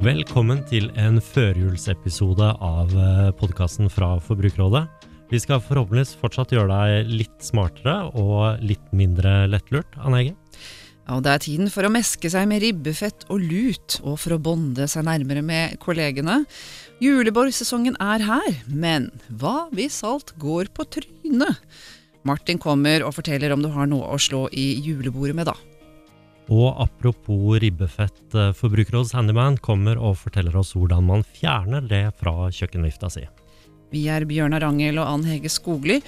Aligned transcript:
Velkommen 0.00 0.62
til 0.64 0.86
en 0.96 1.18
førjulsepisode 1.20 2.46
av 2.64 2.92
podkasten 3.36 3.90
fra 3.92 4.14
Forbrukerrådet. 4.24 4.86
Vi 5.28 5.40
skal 5.42 5.60
forhåpentligvis 5.60 6.14
fortsatt 6.16 6.54
gjøre 6.54 6.72
deg 6.72 7.10
litt 7.18 7.44
smartere 7.44 8.06
og 8.16 8.62
litt 8.64 8.86
mindre 8.96 9.44
lettlurt, 9.52 9.92
Anne 10.00 10.22
Hege. 10.22 10.32
Ja, 11.04 11.18
det 11.20 11.34
er 11.34 11.44
tiden 11.44 11.68
for 11.68 11.84
å 11.84 11.92
meske 11.92 12.32
seg 12.32 12.48
med 12.48 12.64
ribbefett 12.64 13.28
og 13.28 13.44
lut, 13.44 13.98
og 14.00 14.16
for 14.22 14.38
å 14.38 14.40
bonde 14.40 14.88
seg 14.88 15.04
nærmere 15.04 15.44
med 15.44 15.76
kollegene. 15.84 16.46
Juleborgsesongen 17.04 18.00
er 18.00 18.24
her, 18.24 18.56
men 18.72 19.10
hva 19.28 19.66
hvis 19.76 20.00
alt 20.08 20.32
går 20.40 20.72
på 20.72 20.88
trynet? 20.96 21.60
Martin 22.24 22.56
kommer 22.62 23.04
og 23.04 23.18
forteller 23.20 23.52
om 23.52 23.60
du 23.60 23.68
har 23.76 23.92
noe 23.92 24.14
å 24.14 24.16
slå 24.16 24.46
i 24.48 24.70
julebordet 24.80 25.36
med, 25.36 25.52
da. 25.52 25.69
Og 26.50 26.74
apropos 26.82 27.60
ribbefett, 27.62 28.34
eh, 28.34 28.50
Forbrukerrådets 28.52 29.14
handyman 29.14 29.58
kommer 29.62 29.98
og 29.98 30.18
forteller 30.18 30.56
oss 30.58 30.74
hvordan 30.74 31.06
man 31.06 31.22
fjerner 31.22 31.86
det 31.86 32.08
fra 32.18 32.50
kjøkkenvifta 32.50 33.10
si. 33.10 33.24
Vi 33.90 34.06
er 34.10 34.26
Bjørnar 34.26 34.66
Angel 34.66 34.98
og 34.98 35.06
Ann 35.06 35.26
Hege 35.26 35.50
Skogli. 35.50 36.00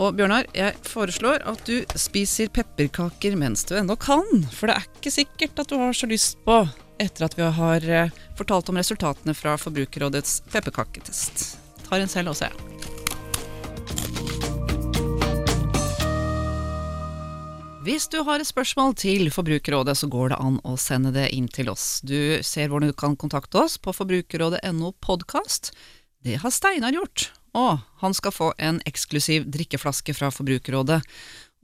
Og 0.00 0.16
Bjørnar, 0.16 0.48
jeg 0.56 0.78
foreslår 0.88 1.44
at 1.44 1.66
du 1.68 1.84
spiser 2.00 2.48
pepperkaker 2.48 3.36
mens 3.36 3.66
du 3.68 3.76
ennå 3.76 3.98
kan. 4.00 4.46
For 4.48 4.70
det 4.70 4.78
er 4.78 4.88
ikke 4.88 5.12
sikkert 5.12 5.60
at 5.60 5.68
du 5.68 5.76
har 5.76 5.92
så 5.96 6.08
lyst 6.08 6.40
på 6.46 6.62
etter 7.02 7.26
at 7.26 7.36
vi 7.36 7.48
har 7.60 7.88
eh, 7.88 8.20
fortalt 8.38 8.72
om 8.72 8.80
resultatene 8.80 9.36
fra 9.36 9.58
Forbrukerrådets 9.60 10.40
pepperkaketest. 10.52 11.48
Tar 11.88 12.00
en 12.00 12.08
selv 12.08 12.32
også, 12.32 12.48
jeg. 12.48 12.71
Hvis 17.82 18.04
du 18.06 18.20
har 18.22 18.38
et 18.38 18.46
spørsmål 18.46 18.92
til 18.94 19.26
Forbrukerrådet, 19.34 19.96
så 19.98 20.06
går 20.06 20.30
det 20.30 20.36
an 20.38 20.60
å 20.62 20.76
sende 20.78 21.10
det 21.10 21.24
inn 21.34 21.48
til 21.50 21.66
oss. 21.72 21.98
Du 22.06 22.38
ser 22.46 22.68
hvordan 22.70 22.92
du 22.92 22.94
kan 22.94 23.16
kontakte 23.18 23.58
oss 23.58 23.74
på 23.74 23.90
forbrukerrådet.no 23.96 24.92
podkast. 25.02 25.72
Det 26.22 26.36
har 26.44 26.54
Steinar 26.54 26.94
gjort, 26.94 27.32
og 27.58 27.80
han 27.98 28.14
skal 28.14 28.34
få 28.36 28.52
en 28.62 28.78
eksklusiv 28.86 29.48
drikkeflaske 29.50 30.14
fra 30.14 30.30
Forbrukerrådet. 30.30 31.00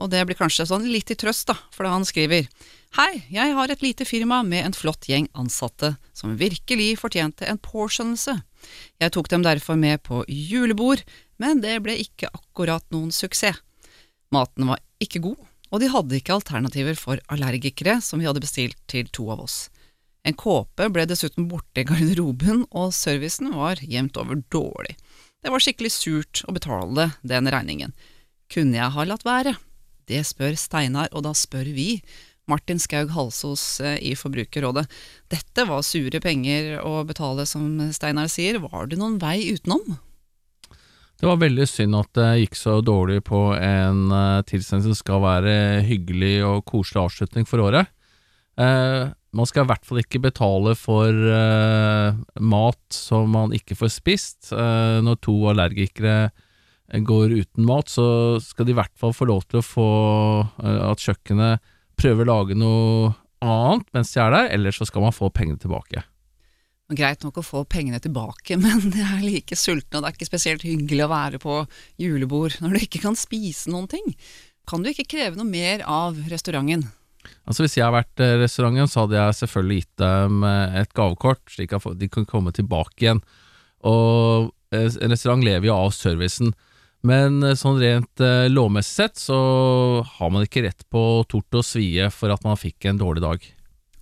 Og 0.03 0.11
det 0.11 0.25
blir 0.27 0.39
kanskje 0.41 0.67
sånn 0.67 0.89
litt 0.91 1.13
i 1.15 1.17
trøst, 1.23 1.53
da, 1.53 1.55
for 1.71 1.87
da 1.87 1.95
han 1.95 2.07
skriver 2.09 2.51
Hei, 2.99 3.23
jeg 3.31 3.55
har 3.55 3.71
et 3.71 3.87
lite 3.87 4.03
firma 4.09 4.41
med 4.43 4.67
en 4.67 4.75
flott 4.75 5.07
gjeng 5.07 5.31
ansatte 5.39 5.93
som 6.19 6.35
virkelig 6.41 6.97
fortjente 6.99 7.47
en 7.47 7.63
påskjønnelse. 7.63 8.41
Jeg 8.99 9.15
tok 9.15 9.31
dem 9.31 9.47
derfor 9.47 9.79
med 9.79 10.03
på 10.03 10.25
julebord, 10.27 11.07
men 11.39 11.63
det 11.63 11.79
ble 11.87 11.95
ikke 12.03 12.35
akkurat 12.35 12.83
noen 12.91 13.15
suksess. 13.15 13.63
Maten 14.35 14.67
var 14.69 14.83
ikke 15.01 15.23
god, 15.25 15.39
og 15.69 15.83
de 15.83 15.91
hadde 15.93 16.19
ikke 16.19 16.37
alternativer 16.39 16.97
for 16.99 17.21
allergikere, 17.33 17.99
som 18.05 18.21
vi 18.21 18.29
hadde 18.29 18.43
bestilt 18.45 18.79
til 18.91 19.09
to 19.13 19.29
av 19.35 19.45
oss. 19.45 19.67
En 20.27 20.37
kåpe 20.37 20.89
ble 20.93 21.07
dessuten 21.09 21.49
borte 21.51 21.83
i 21.83 21.87
garderoben, 21.89 22.65
og 22.71 22.95
servicen 22.97 23.53
var 23.55 23.81
jevnt 23.85 24.19
over 24.21 24.43
dårlig. 24.53 24.97
Det 25.45 25.53
var 25.55 25.63
skikkelig 25.63 25.93
surt 25.95 26.43
å 26.49 26.55
betale 26.57 27.13
den 27.23 27.49
regningen. 27.49 27.95
Kunne 28.53 28.81
jeg 28.81 28.95
ha 28.97 29.07
latt 29.07 29.27
være? 29.29 29.55
Det 30.09 30.25
spør 30.27 30.57
Steinar, 30.59 31.13
og 31.13 31.25
da 31.29 31.35
spør 31.37 31.69
vi. 31.77 32.01
Martin 32.49 32.81
Skaug 32.81 33.13
Halsås 33.13 33.63
eh, 33.85 33.99
i 34.01 34.15
Forbrukerrådet. 34.17 34.87
Dette 35.29 35.67
var 35.69 35.85
sure 35.85 36.21
penger 36.25 36.79
å 36.81 37.03
betale, 37.09 37.45
som 37.47 37.77
Steinar 37.93 38.31
sier. 38.33 38.57
Var 38.65 38.89
det 38.89 38.99
noen 39.01 39.19
vei 39.21 39.53
utenom? 39.53 39.99
Det 41.19 41.27
var 41.27 41.41
veldig 41.41 41.65
synd 41.67 41.99
at 41.99 42.11
det 42.15 42.27
gikk 42.45 42.57
så 42.59 42.77
dårlig 42.85 43.25
på 43.27 43.41
en 43.59 44.05
uh, 44.15 44.43
tilstelning 44.47 44.85
som 44.87 44.95
skal 44.95 45.23
være 45.25 45.55
hyggelig 45.89 46.37
og 46.47 46.67
koselig 46.69 47.01
avslutning 47.09 47.49
for 47.49 47.65
året. 47.65 47.91
Uh, 48.59 49.11
man 49.35 49.49
skal 49.51 49.67
i 49.67 49.71
hvert 49.71 49.87
fall 49.87 49.99
ikke 49.99 50.23
betale 50.23 50.77
for 50.79 51.11
uh, 51.11 52.15
mat 52.39 52.95
som 52.95 53.27
man 53.35 53.55
ikke 53.57 53.75
får 53.81 53.91
spist. 53.97 54.53
når 54.55 55.19
to 55.21 55.35
allergikere 55.51 56.31
går 56.89 57.35
uten 57.35 57.67
mat, 57.67 57.91
så 57.91 58.39
skal 58.41 58.65
de 58.65 58.73
i 58.73 58.79
hvert 58.79 58.95
fall 58.97 59.13
få 59.13 59.27
lov 59.29 59.43
til 59.51 59.59
å 59.61 59.67
få 59.67 59.89
at 60.65 61.03
kjøkkenet 61.03 61.67
prøver 61.99 62.25
å 62.25 62.31
lage 62.31 62.57
noe 62.57 63.11
annet 63.45 63.91
mens 63.93 64.15
de 64.15 64.23
er 64.23 64.33
der, 64.33 64.49
eller 64.55 64.73
så 64.73 64.87
skal 64.89 65.05
man 65.05 65.15
få 65.15 65.29
pengene 65.35 65.61
tilbake. 65.61 66.07
Greit 66.89 67.21
nok 67.21 67.43
å 67.43 67.45
få 67.45 67.63
pengene 67.69 67.99
tilbake, 68.01 68.57
men 68.63 68.87
jeg 68.89 69.05
er 69.05 69.25
like 69.25 69.57
sulten, 69.61 69.99
og 69.99 70.05
det 70.05 70.09
er 70.09 70.17
ikke 70.17 70.31
spesielt 70.31 70.65
hyggelig 70.65 71.05
å 71.05 71.11
være 71.13 71.41
på 71.43 71.63
julebord 72.01 72.57
når 72.65 72.77
du 72.77 72.85
ikke 72.87 73.03
kan 73.03 73.19
spise 73.19 73.69
noen 73.73 73.91
ting. 73.93 74.15
Kan 74.69 74.85
du 74.85 74.91
ikke 74.93 75.09
kreve 75.09 75.37
noe 75.37 75.49
mer 75.49 75.85
av 75.89 76.17
restauranten? 76.29 76.87
Altså 77.49 77.65
Hvis 77.65 77.77
jeg 77.79 77.85
har 77.85 77.93
vært 77.93 78.23
i 78.25 78.29
restauranten, 78.43 78.89
så 78.89 79.05
hadde 79.05 79.19
jeg 79.19 79.37
selvfølgelig 79.43 79.83
gitt 79.83 80.01
dem 80.01 80.47
eh, 80.49 80.79
et 80.83 80.95
gavekort, 80.97 81.45
slik 81.53 81.75
at 81.77 81.85
de 82.01 82.09
kan 82.13 82.29
komme 82.29 82.53
tilbake 82.57 83.05
igjen. 83.05 83.21
Og 83.89 84.49
eh, 84.73 84.89
en 84.89 85.13
restaurant 85.13 85.45
lever 85.45 85.69
jo 85.69 85.77
av 85.77 85.93
servicen. 85.97 86.55
Men 87.09 87.43
eh, 87.45 87.57
sånn 87.59 87.81
rent 87.81 88.25
lovmessig 88.53 88.95
sett 89.03 89.21
så 89.21 89.39
har 90.17 90.33
man 90.33 90.49
ikke 90.49 90.65
rett 90.65 90.89
på 90.93 91.05
tort 91.29 91.61
og 91.61 91.69
svie 91.69 92.09
for 92.13 92.33
at 92.33 92.45
man 92.49 92.61
fikk 92.61 92.89
en 92.89 93.01
dårlig 93.01 93.25
dag. 93.25 93.49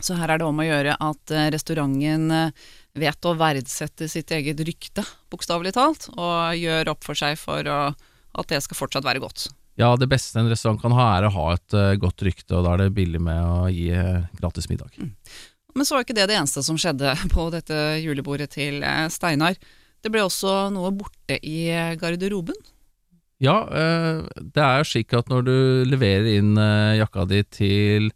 Så 0.03 0.17
her 0.19 0.29
er 0.29 0.41
det 0.41 0.47
om 0.47 0.59
å 0.61 0.67
gjøre 0.67 0.97
at 1.01 1.33
eh, 1.33 1.49
restauranten 1.55 2.29
eh, 2.35 2.67
vet 3.01 3.29
å 3.29 3.37
verdsette 3.39 4.09
sitt 4.13 4.33
eget 4.35 4.61
rykte, 4.67 5.05
bokstavelig 5.33 5.73
talt, 5.77 6.09
og 6.17 6.57
gjør 6.59 6.93
opp 6.93 7.07
for 7.07 7.19
seg 7.19 7.39
for 7.41 7.65
å, 7.69 7.81
at 8.37 8.53
det 8.53 8.61
skal 8.65 8.79
fortsatt 8.79 9.07
være 9.07 9.23
godt. 9.25 9.49
Ja, 9.81 9.91
det 10.01 10.09
beste 10.09 10.41
en 10.41 10.49
restaurant 10.49 10.81
kan 10.81 10.95
ha, 10.97 11.11
er 11.17 11.27
å 11.29 11.35
ha 11.35 11.51
et 11.53 11.77
uh, 11.77 11.93
godt 12.01 12.25
rykte, 12.25 12.55
og 12.57 12.65
da 12.65 12.73
er 12.75 12.87
det 12.87 12.95
billig 12.97 13.21
med 13.21 13.41
å 13.45 13.67
gi 13.69 13.91
gratis 14.39 14.71
middag. 14.71 14.95
Mm. 14.97 15.11
Men 15.77 15.85
så 15.85 15.97
var 15.97 16.07
ikke 16.07 16.17
det 16.17 16.31
det 16.31 16.39
eneste 16.39 16.65
som 16.65 16.79
skjedde 16.81 17.13
på 17.35 17.51
dette 17.53 17.77
julebordet 18.01 18.49
til 18.57 18.81
Steinar. 19.13 19.59
Det 20.01 20.13
ble 20.13 20.25
også 20.25 20.71
noe 20.73 20.95
borte 20.97 21.37
i 21.45 21.69
garderoben. 22.01 22.57
Ja, 23.45 23.59
det 23.69 24.63
er 24.65 24.81
jo 24.81 24.89
slik 24.89 25.13
at 25.13 25.29
når 25.29 25.45
du 25.45 25.57
leverer 25.91 26.39
inn 26.39 26.55
jakka 26.97 27.27
di 27.29 27.43
til 27.53 28.09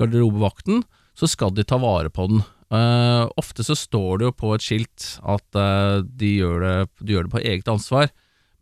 garderobevakten, 0.00 0.82
så 1.16 1.28
skal 1.30 1.54
de 1.56 1.64
ta 1.64 1.78
vare 1.80 2.12
på 2.12 2.28
den. 2.30 2.44
Uh, 2.66 3.30
ofte 3.38 3.62
så 3.62 3.76
står 3.78 4.18
det 4.18 4.26
jo 4.26 4.36
på 4.42 4.48
et 4.56 4.64
skilt 4.64 5.04
at 5.22 5.58
uh, 5.58 6.02
de, 6.02 6.32
gjør 6.42 6.64
det, 6.64 6.72
de, 6.98 7.12
gjør 7.14 7.28
det, 7.28 7.34
på 7.36 7.42
eget 7.44 7.68
ansvar, 7.70 8.10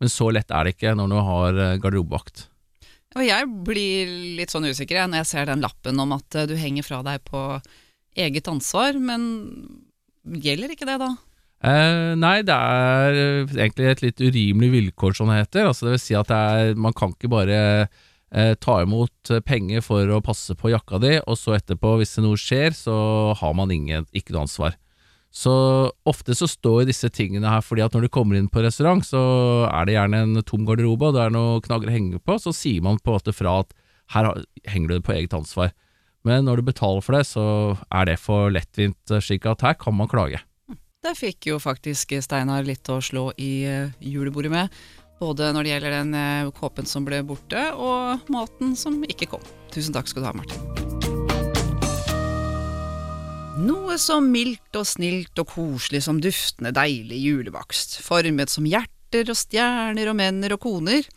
men 0.01 0.11
så 0.11 0.29
lett 0.29 0.53
er 0.53 0.67
det 0.67 0.75
ikke 0.75 0.93
når 0.97 1.09
du 1.09 1.15
har 1.29 1.57
uh, 1.57 1.77
garderobevakt. 1.81 2.45
Og 3.15 3.23
jeg 3.25 3.47
blir 3.65 4.11
litt 4.37 4.53
sånn 4.53 4.67
usikker 4.67 5.07
når 5.07 5.23
jeg 5.23 5.31
ser 5.31 5.49
den 5.49 5.63
lappen 5.63 5.99
om 6.03 6.13
at 6.17 6.35
du 6.49 6.53
henger 6.59 6.85
fra 6.85 6.99
deg 7.05 7.23
på 7.25 7.41
eget 8.19 8.49
ansvar, 8.51 8.99
men 8.99 9.23
gjelder 10.43 10.75
ikke 10.75 10.89
det 10.89 10.99
da? 11.01 11.15
nei, 11.65 12.43
det 12.45 12.53
er 12.53 13.15
egentlig 13.47 13.85
et 13.89 14.01
litt 14.03 14.19
urimelig 14.21 14.67
vilkår, 14.69 15.15
som 15.17 15.31
det 15.31 15.39
heter. 15.39 15.65
Altså, 15.65 15.87
det 15.87 15.93
vil 15.95 16.01
si 16.03 16.17
at 16.19 16.29
er, 16.35 16.75
man 16.77 16.93
kan 16.93 17.15
ikke 17.15 17.31
bare 17.31 17.55
eh, 17.55 18.03
ta 18.59 18.81
imot 18.83 19.31
eh, 19.31 19.43
penger 19.43 19.83
for 19.85 20.09
å 20.11 20.23
passe 20.23 20.55
på 20.59 20.73
jakka 20.73 20.99
di, 21.03 21.13
og 21.23 21.37
så 21.39 21.55
etterpå, 21.55 21.95
hvis 22.01 22.17
det 22.17 22.25
noe 22.25 22.39
skjer, 22.39 22.75
så 22.75 22.97
har 23.39 23.55
man 23.55 23.71
ingen, 23.71 24.07
ikke 24.11 24.35
noe 24.35 24.43
ansvar. 24.45 24.75
Så 25.35 25.51
ofte 26.07 26.35
så 26.35 26.47
står 26.47 26.85
disse 26.87 27.09
tingene 27.11 27.49
her 27.51 27.63
fordi 27.63 27.83
at 27.83 27.95
når 27.95 28.05
du 28.05 28.11
kommer 28.15 28.37
inn 28.39 28.47
på 28.51 28.63
restaurant, 28.63 29.03
så 29.03 29.21
er 29.67 29.87
det 29.87 29.97
gjerne 29.97 30.21
en 30.23 30.43
tom 30.47 30.63
garderobe, 30.67 31.09
og 31.09 31.17
det 31.17 31.25
er 31.25 31.33
noe 31.35 31.63
knagger 31.63 31.91
å 31.91 31.95
henge 31.95 32.21
på, 32.23 32.37
så 32.39 32.55
sier 32.55 32.83
man 32.85 33.01
på 33.03 33.11
en 33.11 33.17
måte 33.19 33.35
fra 33.35 33.57
at 33.65 33.75
her 34.15 34.29
henger 34.69 34.87
du 34.87 34.95
det 34.95 35.05
på 35.07 35.15
eget 35.15 35.35
ansvar. 35.35 35.73
Men 36.25 36.47
når 36.47 36.59
du 36.59 36.69
betaler 36.71 37.03
for 37.05 37.17
det, 37.17 37.25
så 37.29 37.45
er 37.93 38.07
det 38.09 38.17
for 38.21 38.51
lettvint, 38.53 38.99
eh, 39.11 39.23
slik 39.23 39.45
at 39.49 39.63
her 39.65 39.75
kan 39.79 39.95
man 39.97 40.09
klage. 40.11 40.41
Der 41.05 41.13
fikk 41.13 41.51
jo 41.51 41.59
faktisk 41.61 42.15
Steinar 42.25 42.65
litt 42.65 42.87
å 42.89 42.97
slå 43.03 43.27
i 43.37 43.51
eh, 43.69 43.91
julebordet 44.01 44.49
med. 44.53 44.79
Både 45.19 45.51
når 45.55 45.63
det 45.63 45.71
gjelder 45.71 45.95
den 45.95 46.15
eh, 46.19 46.49
kåpen 46.55 46.89
som 46.89 47.05
ble 47.07 47.21
borte, 47.27 47.61
og 47.79 48.27
maten 48.31 48.75
som 48.79 48.99
ikke 49.07 49.29
kom. 49.31 49.45
Tusen 49.71 49.95
takk 49.95 50.11
skal 50.11 50.25
du 50.25 50.29
ha, 50.29 50.35
Martin. 50.35 50.85
Noe 53.65 53.95
så 54.01 54.19
mildt 54.19 54.75
og 54.75 54.83
snilt 54.83 55.39
og 55.39 55.47
koselig 55.53 56.03
som 56.03 56.19
duftende 56.19 56.73
deilig 56.75 57.21
julebakst, 57.23 58.01
formet 58.03 58.51
som 58.51 58.67
hjerter 58.67 59.31
og 59.31 59.39
stjerner 59.39 60.11
og 60.11 60.17
menner 60.19 60.57
og 60.57 60.65
koner. 60.65 61.07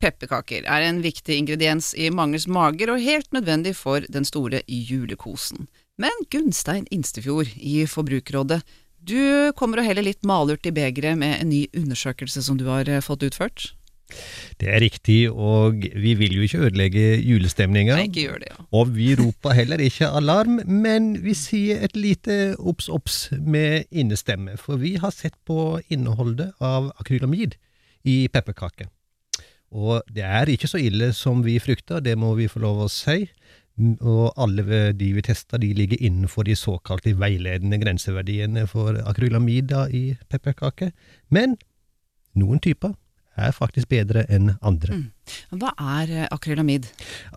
Pepperkaker 0.00 0.64
er 0.64 0.86
en 0.86 1.02
viktig 1.04 1.36
ingrediens 1.36 1.92
i 1.96 2.08
manges 2.12 2.48
mager 2.48 2.94
og 2.94 3.04
helt 3.04 3.28
nødvendig 3.36 3.74
for 3.76 4.04
den 4.08 4.24
store 4.24 4.62
julekosen. 4.68 5.68
Men 6.00 6.24
Gunstein 6.32 6.88
Instefjord 6.90 7.52
i 7.54 7.84
Forbrukerrådet 7.86 8.64
du 9.06 9.52
kommer 9.58 9.80
og 9.80 9.88
heller 9.88 10.06
litt 10.06 10.24
malurt 10.26 10.66
i 10.66 10.74
begeret 10.74 11.18
med 11.20 11.38
en 11.40 11.50
ny 11.52 11.64
undersøkelse 11.76 12.42
som 12.44 12.58
du 12.60 12.66
har 12.70 12.88
eh, 12.90 13.04
fått 13.04 13.26
utført? 13.26 13.72
Det 14.60 14.68
er 14.70 14.82
riktig, 14.84 15.18
og 15.30 15.80
vi 15.80 16.12
vil 16.18 16.34
jo 16.36 16.44
ikke 16.44 16.60
ødelegge 16.66 17.04
julestemninga. 17.24 17.96
Ja. 18.14 18.58
Og 18.76 18.92
vi 18.94 19.14
roper 19.18 19.56
heller 19.56 19.80
ikke 19.82 20.10
alarm, 20.12 20.60
men 20.68 21.14
vi 21.24 21.34
sier 21.38 21.82
et 21.84 21.96
lite 21.96 22.54
obs 22.58 22.90
obs 22.92 23.28
med 23.32 23.88
innestemme, 23.90 24.58
for 24.60 24.78
vi 24.82 24.94
har 25.00 25.14
sett 25.14 25.36
på 25.48 25.80
innholdet 25.88 26.52
av 26.60 26.92
akrylamid 27.00 27.56
i 28.04 28.26
pepperkaker. 28.28 28.92
Og 29.74 30.04
det 30.14 30.22
er 30.22 30.52
ikke 30.52 30.70
så 30.70 30.78
ille 30.78 31.10
som 31.16 31.42
vi 31.42 31.58
frykta, 31.58 31.98
det 32.04 32.14
må 32.20 32.36
vi 32.38 32.50
få 32.50 32.62
lov 32.62 32.84
å 32.84 32.92
si. 32.92 33.24
Mm, 33.74 33.96
Og 34.00 34.32
alle 34.38 34.92
de 34.94 35.12
vi 35.16 35.22
testa, 35.22 35.58
de 35.58 35.72
ligger 35.74 35.98
innenfor 36.00 36.46
de 36.46 36.54
såkalte 36.56 37.14
veiledende 37.18 37.80
grenseverdiene 37.82 38.66
for 38.70 39.00
akrylamid 39.02 39.72
i 39.90 40.04
pepperkaker. 40.30 40.92
Men 41.30 41.56
noen 42.38 42.62
typer 42.62 42.94
er 43.34 43.50
faktisk 43.50 43.90
bedre 43.90 44.22
enn 44.30 44.52
andre. 44.62 45.00
Hva 45.50 45.72
er 45.98 46.12
eh, 46.12 46.28
akrylamid? 46.30 46.86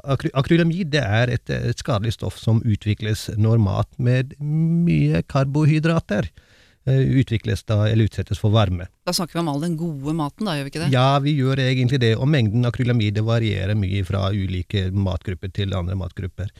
Akry 0.05 0.29
akrylamid 0.37 0.93
er 0.99 1.31
et, 1.33 1.49
et 1.49 1.81
skadelig 1.81 2.13
stoff 2.13 2.37
som 2.37 2.61
utvikles 2.61 3.31
når 3.37 3.57
mat 3.57 3.89
med 3.97 4.35
mye 4.37 5.23
karbohydrater 5.25 6.29
eh, 6.29 6.45
utvikles 6.93 7.63
da, 7.67 7.81
eller 7.87 8.07
utsettes 8.07 8.39
for 8.39 8.53
varme. 8.53 8.87
Da 9.07 9.13
snakker 9.15 9.37
vi 9.37 9.41
om 9.41 9.49
all 9.51 9.63
den 9.63 9.77
gode 9.79 10.13
maten, 10.15 10.47
da, 10.47 10.55
gjør 10.57 10.67
vi 10.67 10.71
ikke 10.73 10.83
det? 10.83 10.89
Ja, 10.93 11.19
vi 11.23 11.33
gjør 11.37 11.61
egentlig 11.63 11.99
det, 12.03 12.13
og 12.15 12.29
mengden 12.31 12.67
akrylamid 12.67 13.19
varierer 13.27 13.77
mye 13.79 14.03
fra 14.07 14.27
ulike 14.31 14.87
matgrupper 14.91 15.51
til 15.55 15.75
andre 15.77 15.97
matgrupper. 15.99 16.51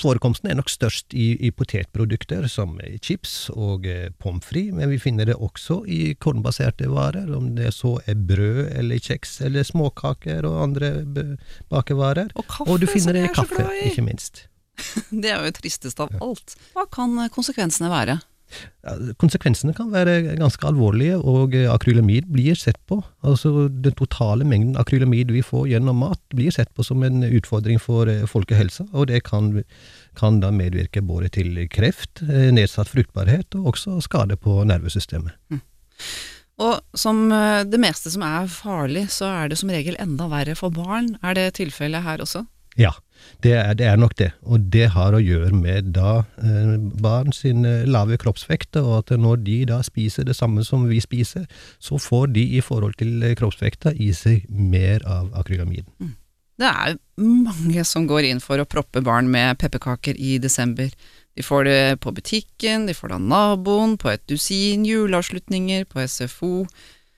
Forekomsten 0.00 0.50
er 0.50 0.58
nok 0.58 0.70
størst 0.72 1.14
i, 1.14 1.32
i 1.46 1.52
potetprodukter 1.54 2.48
som 2.50 2.76
chips 3.02 3.48
og 3.54 3.86
eh, 3.90 4.08
pommes 4.22 4.46
frites, 4.46 4.74
men 4.76 4.90
vi 4.90 5.00
finner 5.02 5.28
det 5.30 5.38
også 5.42 5.82
i 5.90 6.14
kornbaserte 6.18 6.90
varer, 6.90 7.30
om 7.36 7.52
det 7.58 7.72
så 7.76 7.96
er 8.06 8.18
brød 8.18 8.72
eller 8.76 9.02
kjeks 9.02 9.40
eller 9.46 9.66
småkaker 9.66 10.46
og 10.48 10.60
andre 10.64 10.92
bakevarer. 11.72 12.32
Og 12.34 12.46
kaffe, 12.46 12.70
Og 12.70 12.80
du 12.82 12.86
finner 12.90 13.16
det 13.16 13.28
i 13.28 13.34
kaffe, 13.34 13.66
ikke 13.86 14.06
minst. 14.06 14.46
Det 15.22 15.30
er 15.32 15.40
jo 15.40 15.52
tristest 15.56 16.00
av 16.04 16.10
alt. 16.20 16.56
Hva 16.76 16.84
kan 16.92 17.14
eh, 17.22 17.30
konsekvensene 17.32 17.88
være? 17.92 18.18
Ja, 18.86 18.94
Konsekvensene 19.20 19.74
kan 19.76 19.90
være 19.92 20.36
ganske 20.38 20.66
alvorlige, 20.68 21.18
og 21.18 21.54
eh, 21.56 21.68
akrylamid 21.72 22.28
blir 22.32 22.56
sett 22.58 22.78
på. 22.88 23.00
Altså 23.26 23.66
Den 23.68 23.96
totale 23.98 24.46
mengden 24.46 24.78
akrylamid 24.80 25.32
vi 25.34 25.42
får 25.44 25.66
gjennom 25.72 25.98
mat, 26.04 26.20
blir 26.34 26.54
sett 26.54 26.70
på 26.74 26.86
som 26.86 27.02
en 27.06 27.24
utfordring 27.26 27.80
for 27.82 28.10
eh, 28.10 28.26
folkehelsa. 28.30 28.88
Og 28.94 29.08
det 29.10 29.24
kan, 29.26 29.50
kan 30.18 30.40
da 30.44 30.52
medvirke 30.54 31.02
både 31.02 31.32
til 31.38 31.58
kreft, 31.72 32.22
eh, 32.26 32.52
nedsatt 32.54 32.92
fruktbarhet 32.92 33.58
og 33.58 33.72
også 33.74 33.98
skade 34.04 34.38
på 34.38 34.62
nervesystemet. 34.68 35.34
Og 36.56 36.78
som 36.96 37.26
det 37.28 37.78
meste 37.82 38.08
som 38.08 38.22
er 38.24 38.46
farlig, 38.48 39.10
så 39.12 39.28
er 39.42 39.50
det 39.52 39.58
som 39.60 39.68
regel 39.68 39.98
enda 40.00 40.24
verre 40.30 40.54
for 40.56 40.72
barn. 40.72 41.10
Er 41.20 41.36
det 41.36 41.50
tilfellet 41.58 42.06
her 42.06 42.22
også? 42.24 42.46
Ja, 42.80 42.94
det 43.44 43.52
er, 43.52 43.72
det 43.78 43.86
er 43.86 43.96
nok 44.00 44.16
det. 44.18 44.30
Og 44.42 44.68
det 44.72 44.88
har 44.94 45.14
å 45.14 45.22
gjøre 45.22 45.52
med 45.54 45.92
da 45.96 46.18
eh, 46.40 46.76
barn 47.02 47.34
sin 47.36 47.64
eh, 47.68 47.86
lave 47.88 48.18
kroppsvekt, 48.20 48.78
og 48.80 48.92
at 49.00 49.16
når 49.20 49.42
de 49.46 49.58
da 49.70 49.80
spiser 49.86 50.26
det 50.26 50.36
samme 50.38 50.64
som 50.64 50.86
vi 50.88 51.00
spiser, 51.04 51.46
så 51.78 52.00
får 52.00 52.32
de 52.36 52.46
i 52.56 52.62
forhold 52.64 52.96
til 53.00 53.22
eh, 53.22 53.36
kroppsvekta 53.38 53.94
i 53.96 54.12
seg 54.16 54.48
mer 54.50 55.04
av 55.06 55.32
akrylamiden. 55.38 56.16
Det 56.56 56.68
er 56.70 56.96
mange 57.20 57.84
som 57.84 58.06
går 58.08 58.30
inn 58.30 58.40
for 58.40 58.60
å 58.60 58.68
proppe 58.68 59.02
barn 59.04 59.28
med 59.28 59.58
pepperkaker 59.60 60.16
i 60.16 60.38
desember. 60.40 60.88
De 61.36 61.44
får 61.44 61.66
det 61.68 61.80
på 62.00 62.14
butikken, 62.16 62.86
de 62.88 62.94
får 62.96 63.12
det 63.12 63.18
av 63.18 63.26
naboen, 63.32 63.98
på 64.00 64.08
et 64.14 64.22
dusin 64.30 64.86
juleavslutninger, 64.88 65.84
på 65.84 66.00
SFO. 66.08 66.64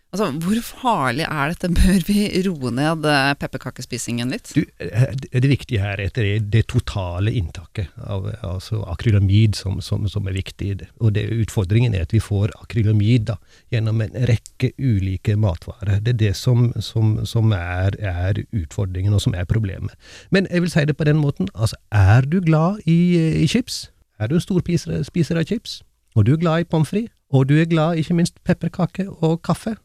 Altså, 0.08 0.30
hvor 0.40 0.60
farlig 0.64 1.24
er 1.28 1.50
dette? 1.52 1.68
Bør 1.76 2.04
vi 2.08 2.22
roe 2.46 2.70
ned 2.72 3.04
eh, 3.04 3.32
pepperkakespisingen 3.36 4.30
litt? 4.32 4.54
Du, 4.56 4.62
eh, 4.80 5.10
det 5.34 5.50
viktige 5.50 5.82
her 5.82 6.00
er 6.00 6.12
det, 6.16 6.46
det 6.48 6.62
totale 6.72 7.34
inntaket 7.36 7.92
av 8.00 8.30
altså 8.40 8.80
akrylamid 8.88 9.58
som, 9.58 9.82
som, 9.84 10.06
som 10.08 10.28
er 10.30 10.38
viktig. 10.38 10.70
Og 11.04 11.12
det, 11.16 11.26
utfordringen 11.44 11.92
er 11.92 12.06
at 12.06 12.14
vi 12.16 12.22
får 12.24 12.54
akrylamid 12.56 13.26
da, 13.28 13.36
gjennom 13.74 14.00
en 14.00 14.16
rekke 14.30 14.70
ulike 14.80 15.36
matvarer. 15.36 16.00
Det 16.00 16.14
er 16.16 16.20
det 16.22 16.32
som, 16.40 16.70
som, 16.80 17.52
er, 17.52 17.98
er 18.00 18.40
utfordringen, 18.56 19.12
og 19.12 19.20
som 19.26 19.36
er 19.36 19.44
problemet. 19.48 19.92
Men 20.32 20.48
jeg 20.48 20.64
vil 20.64 20.72
si 20.72 20.86
det 20.88 20.96
på 20.96 21.08
den 21.08 21.20
måten, 21.20 21.52
altså 21.52 21.76
er 21.92 22.24
du 22.24 22.40
glad 22.40 22.80
i, 22.88 23.18
i 23.42 23.46
chips? 23.46 23.90
Er 24.18 24.32
du 24.32 24.38
en 24.38 24.42
stor 24.42 24.64
spiser, 24.64 25.36
av 25.36 25.44
chips? 25.44 25.82
Og 26.16 26.24
du 26.24 26.32
er 26.32 26.40
glad 26.40 26.64
i 26.64 26.66
pommes 26.70 26.88
frites? 26.88 27.12
Og 27.28 27.44
du 27.44 27.58
er 27.60 27.68
glad 27.68 28.00
ikke 28.00 28.16
minst 28.16 28.38
pepperkaker 28.48 29.12
og 29.20 29.42
kaffe? 29.44 29.76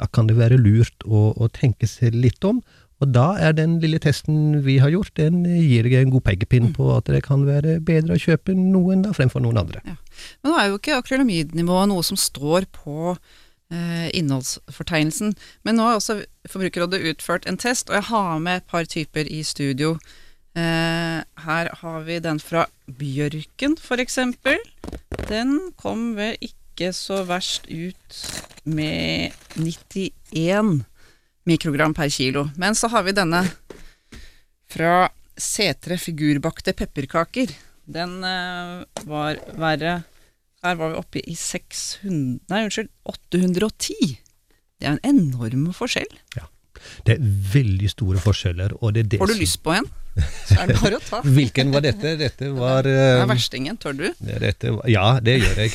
Da 0.00 0.08
kan 0.08 0.30
det 0.30 0.38
være 0.38 0.58
lurt 0.60 1.04
å, 1.04 1.30
å 1.36 1.50
tenke 1.52 1.88
seg 1.90 2.16
litt 2.16 2.44
om. 2.48 2.62
Og 3.00 3.12
da 3.14 3.32
er 3.40 3.54
den 3.56 3.78
lille 3.80 4.00
testen 4.00 4.60
vi 4.64 4.76
har 4.80 4.92
gjort, 4.92 5.14
den 5.16 5.42
gir 5.44 5.86
deg 5.88 5.96
en 6.02 6.12
god 6.12 6.26
pekepinn 6.26 6.72
på 6.76 6.90
at 6.92 7.08
det 7.08 7.22
kan 7.24 7.46
være 7.48 7.78
bedre 7.84 8.16
å 8.16 8.20
kjøpe 8.20 8.52
noen 8.56 9.06
da 9.06 9.14
fremfor 9.16 9.40
noen 9.44 9.62
andre. 9.62 9.80
Men 9.84 10.52
nå 10.52 10.58
er 10.60 10.68
jo 10.68 10.80
ikke 10.80 10.98
akrylamidnivået 11.00 11.88
noe 11.88 12.04
som 12.04 12.20
står 12.20 12.68
på 12.76 13.14
eh, 13.14 14.10
innholdsfortegnelsen. 14.20 15.32
Men 15.64 15.80
nå 15.80 15.88
har 15.88 16.00
også 16.00 16.20
Forbrukerrådet 16.48 17.00
utført 17.14 17.48
en 17.48 17.60
test, 17.60 17.88
og 17.88 17.98
jeg 17.98 18.08
har 18.10 18.44
med 18.44 18.60
et 18.60 18.68
par 18.68 18.84
typer 18.88 19.28
i 19.28 19.40
studio. 19.48 19.94
Eh, 20.58 21.20
her 21.46 21.72
har 21.80 22.04
vi 22.04 22.20
den 22.20 22.40
fra 22.42 22.66
Bjørken, 23.00 23.80
for 23.80 24.02
eksempel. 24.02 24.60
Den 25.28 25.72
kom 25.80 26.12
vel 26.20 26.36
ikke 26.44 26.92
så 26.96 27.24
verst 27.28 27.68
ut 27.68 28.20
med 28.64 29.32
91 29.56 30.84
mikrogram 31.48 31.94
per 31.94 32.10
kilo. 32.12 32.48
Men 32.56 32.74
så 32.74 32.90
har 32.92 33.04
vi 33.06 33.16
denne 33.16 33.42
fra 34.70 35.10
C3 35.36 35.98
figurbakte 35.98 36.74
pepperkaker. 36.76 37.52
Den 37.90 38.20
eh, 38.24 38.84
var 39.08 39.40
verre 39.58 40.02
Her 40.62 40.76
var 40.76 40.92
vi 40.92 41.00
oppe 41.00 41.22
i 41.24 41.34
600 41.34 42.44
Nei, 42.52 42.64
unnskyld, 42.66 42.90
810. 43.08 44.18
Det 44.80 44.86
er 44.86 44.98
en 44.98 45.06
enorm 45.08 45.70
forskjell. 45.76 46.10
Det 47.06 47.16
er 47.16 47.24
veldig 47.54 47.90
store 47.92 48.18
forskjeller, 48.22 48.74
og 48.80 48.94
det 48.96 49.04
er 49.06 49.08
det 49.14 49.20
Får 49.22 49.32
du 49.32 49.36
som- 49.36 49.42
lyst 49.44 49.62
på 49.66 49.74
en, 49.76 49.88
så 50.48 50.58
er 50.62 50.66
det 50.72 50.76
bare 50.80 50.98
å 50.98 51.02
ta. 51.06 51.20
Hvilken 51.38 51.72
var 51.74 51.84
dette? 51.86 52.16
Dette 52.20 52.50
var 52.56 52.86
er 52.90 53.24
verstingen, 53.30 53.78
tør 53.80 53.96
du? 53.98 54.06
Dette, 54.20 54.74
var- 54.76 54.88
ja, 54.90 55.06
det 55.20 55.38
gjør 55.40 55.64
jeg. 55.64 55.72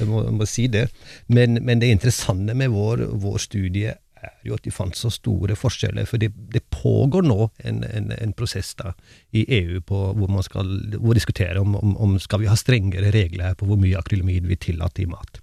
Jeg 0.00 0.08
må, 0.08 0.24
må 0.40 0.46
si 0.48 0.66
det. 0.72 0.88
Men, 1.28 1.58
men 1.64 1.78
det 1.82 1.90
interessante 1.94 2.54
med 2.56 2.70
vår, 2.74 3.06
vår 3.22 3.38
studie 3.44 3.94
er 4.18 4.32
jo 4.42 4.56
at 4.56 4.64
de 4.66 4.72
fant 4.74 4.96
så 4.98 5.12
store 5.14 5.54
forskjeller. 5.54 6.08
For 6.10 6.18
det, 6.18 6.32
det 6.50 6.64
pågår 6.74 7.22
nå 7.28 7.50
en, 7.62 7.84
en, 7.86 8.08
en 8.16 8.32
prosess 8.34 8.72
da, 8.80 8.90
i 9.30 9.44
EU 9.60 9.78
på 9.86 10.00
hvor 10.18 10.32
man 10.32 10.42
skal 10.42 10.66
hvor 10.98 11.14
diskutere 11.14 11.60
om, 11.62 11.76
om, 11.78 11.92
om 12.02 12.16
skal 12.18 12.42
vi 12.42 12.48
ha 12.50 12.56
strengere 12.58 13.12
regler 13.14 13.52
her 13.52 13.54
på 13.60 13.68
hvor 13.68 13.78
mye 13.78 14.00
akrylamid 14.00 14.48
vi 14.50 14.56
tillater 14.58 15.04
i 15.04 15.10
mat. 15.12 15.38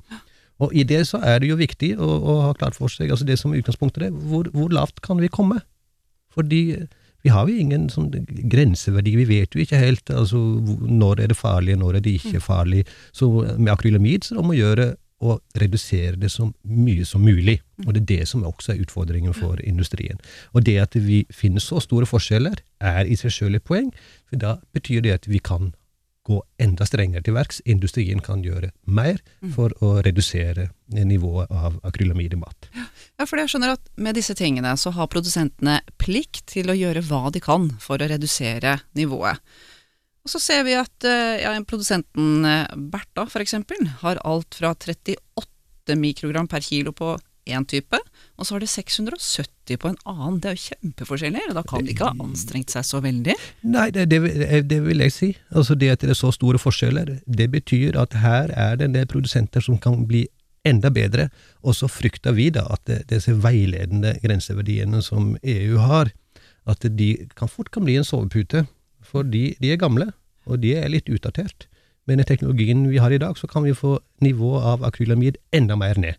Og 0.63 0.75
i 0.75 0.85
det 0.87 1.01
så 1.09 1.19
er 1.19 1.41
det 1.43 1.49
jo 1.49 1.59
viktig 1.59 1.95
å, 1.99 2.07
å 2.07 2.35
ha 2.47 2.51
klart 2.55 2.77
for 2.77 2.91
seg 2.91 3.11
altså 3.11 3.27
det 3.27 3.39
som 3.41 3.55
utgangspunktet 3.55 4.07
er, 4.07 4.13
hvor, 4.29 4.47
hvor 4.55 4.71
lavt 4.71 5.01
kan 5.05 5.19
vi 5.19 5.31
komme? 5.31 5.59
Fordi 6.35 6.61
vi 7.25 7.31
har 7.33 7.49
jo 7.49 7.57
ingen 7.57 7.87
sånn 7.89 8.11
grenseverdi, 8.51 9.15
vi 9.17 9.25
vet 9.25 9.55
jo 9.55 9.63
ikke 9.63 9.79
helt 9.81 10.11
altså, 10.13 10.37
når 10.85 11.23
er 11.23 11.31
det 11.31 11.39
farlig, 11.39 11.77
når 11.81 11.97
er 11.97 12.05
det 12.05 12.19
ikke 12.19 12.43
farlig. 12.43 12.83
Så 13.15 13.31
med 13.57 13.71
akrylamid 13.74 14.24
så 14.24 14.35
er 14.35 14.38
det 14.38 14.43
om 14.43 14.53
å 14.53 14.59
gjøre 14.59 14.88
å 15.25 15.38
redusere 15.57 16.19
det 16.21 16.29
så 16.29 16.50
mye 16.67 17.05
som 17.07 17.24
mulig. 17.25 17.57
Og 17.85 17.95
det 17.95 18.03
er 18.03 18.09
det 18.12 18.27
som 18.29 18.43
også 18.45 18.75
er 18.75 18.83
utfordringen 18.83 19.33
for 19.33 19.62
industrien. 19.63 20.19
Og 20.53 20.67
det 20.67 20.75
at 20.83 20.97
vi 21.00 21.24
finner 21.33 21.63
så 21.63 21.81
store 21.83 22.05
forskjeller, 22.09 22.62
er 22.83 23.09
i 23.09 23.17
seg 23.17 23.33
selv 23.33 23.57
et 23.57 23.65
poeng, 23.65 23.89
for 24.29 24.41
da 24.43 24.57
betyr 24.75 25.01
det 25.05 25.15
at 25.15 25.27
vi 25.31 25.39
kan 25.41 25.71
gå 26.25 26.39
enda 26.62 26.86
strengere 26.88 27.22
til 27.25 27.36
verks. 27.38 27.62
Industrien 27.70 28.22
kan 28.24 28.41
gjøre 28.46 28.72
mer 28.89 29.22
for 29.53 29.74
å 29.86 30.00
redusere 30.05 30.70
nivået 30.89 31.51
av 31.53 31.77
akrylamid 31.86 32.34
i 32.34 32.39
mat. 32.41 32.70
Ja, 32.74 33.27
for 33.27 33.39
jeg 33.39 33.51
skjønner 33.53 33.75
at 33.75 33.94
med 34.01 34.17
disse 34.17 34.36
tingene 34.38 34.74
så 34.79 34.94
har 34.96 35.12
produsentene 35.12 35.79
plikt 36.01 36.48
til 36.51 36.72
å 36.72 36.77
gjøre 36.77 37.05
hva 37.05 37.29
de 37.34 37.41
kan 37.44 37.70
for 37.82 38.01
å 38.01 38.10
redusere 38.10 38.79
nivået. 38.98 39.41
Og 40.25 40.34
så 40.34 40.41
ser 40.41 40.63
vi 40.65 40.74
at 40.74 41.05
eh, 41.05 41.44
ja, 41.44 41.53
produsenten 41.70 42.46
eh, 42.50 42.74
Bertha 42.75 43.27
eksempel 43.44 43.86
har 44.01 44.22
alt 44.25 44.58
fra 44.58 44.74
38 44.74 45.98
mikrogram 46.01 46.50
per 46.50 46.65
kilo 46.65 46.96
på 46.98 47.13
én 47.47 47.65
type, 47.69 47.97
og 48.37 48.45
så 48.47 48.55
har 48.55 48.63
det 48.63 48.69
670 48.71 49.77
på 49.81 49.89
en 49.91 49.97
annen. 50.09 50.39
Det 50.41 50.49
er 50.51 50.55
jo 50.57 50.63
kjempeforskjellig, 50.69 51.43
og 51.49 51.55
da 51.59 51.63
kan 51.69 51.85
de 51.85 51.93
ikke 51.93 52.07
ha 52.09 52.25
anstrengt 52.25 52.73
seg 52.73 52.85
så 52.87 53.01
veldig. 53.05 53.35
Nei, 53.63 53.87
det, 53.95 54.07
det, 54.11 54.19
vil- 54.23 54.45
det 54.69 54.79
vil 54.85 55.03
jeg 55.05 55.13
si. 55.13 55.29
Altså 55.53 55.75
Det 55.77 55.91
at 55.93 56.01
det 56.05 56.13
er 56.15 56.19
så 56.19 56.31
store 56.35 56.61
forskjeller, 56.61 57.19
det 57.27 57.47
betyr 57.53 57.97
at 58.01 58.17
her 58.23 58.49
er 58.55 58.75
det 58.79 58.89
en 58.89 58.97
del 58.97 59.05
produsenter 59.11 59.61
som 59.61 59.77
kan 59.81 60.05
bli 60.09 60.25
enda 60.65 60.89
bedre. 60.89 61.27
Og 61.61 61.75
så 61.77 61.87
frykter 61.91 62.33
vi 62.33 62.49
da 62.49 62.65
at 62.73 62.81
det, 62.89 63.03
disse 63.13 63.35
veiledende 63.43 64.15
grenseverdiene 64.23 65.01
som 65.05 65.35
EU 65.43 65.77
har, 65.83 66.09
at 66.65 66.81
de 66.97 67.11
kan 67.37 67.47
fort 67.51 67.69
kan 67.71 67.85
bli 67.85 67.99
en 67.99 68.07
sovepute. 68.07 68.65
For 69.05 69.21
de, 69.21 69.51
de 69.61 69.69
er 69.71 69.77
gamle, 69.77 70.09
og 70.49 70.63
de 70.63 70.73
er 70.81 70.89
litt 70.89 71.09
utdatert. 71.13 71.67
Med 72.09 72.17
den 72.17 72.25
teknologien 72.25 72.83
vi 72.89 72.97
har 73.01 73.13
i 73.13 73.17
dag, 73.21 73.37
så 73.37 73.45
kan 73.49 73.63
vi 73.65 73.73
få 73.77 73.99
nivået 74.21 74.65
av 74.73 74.83
akrylamid 74.85 75.37
enda 75.53 75.77
mer 75.77 75.97
ned. 76.01 76.17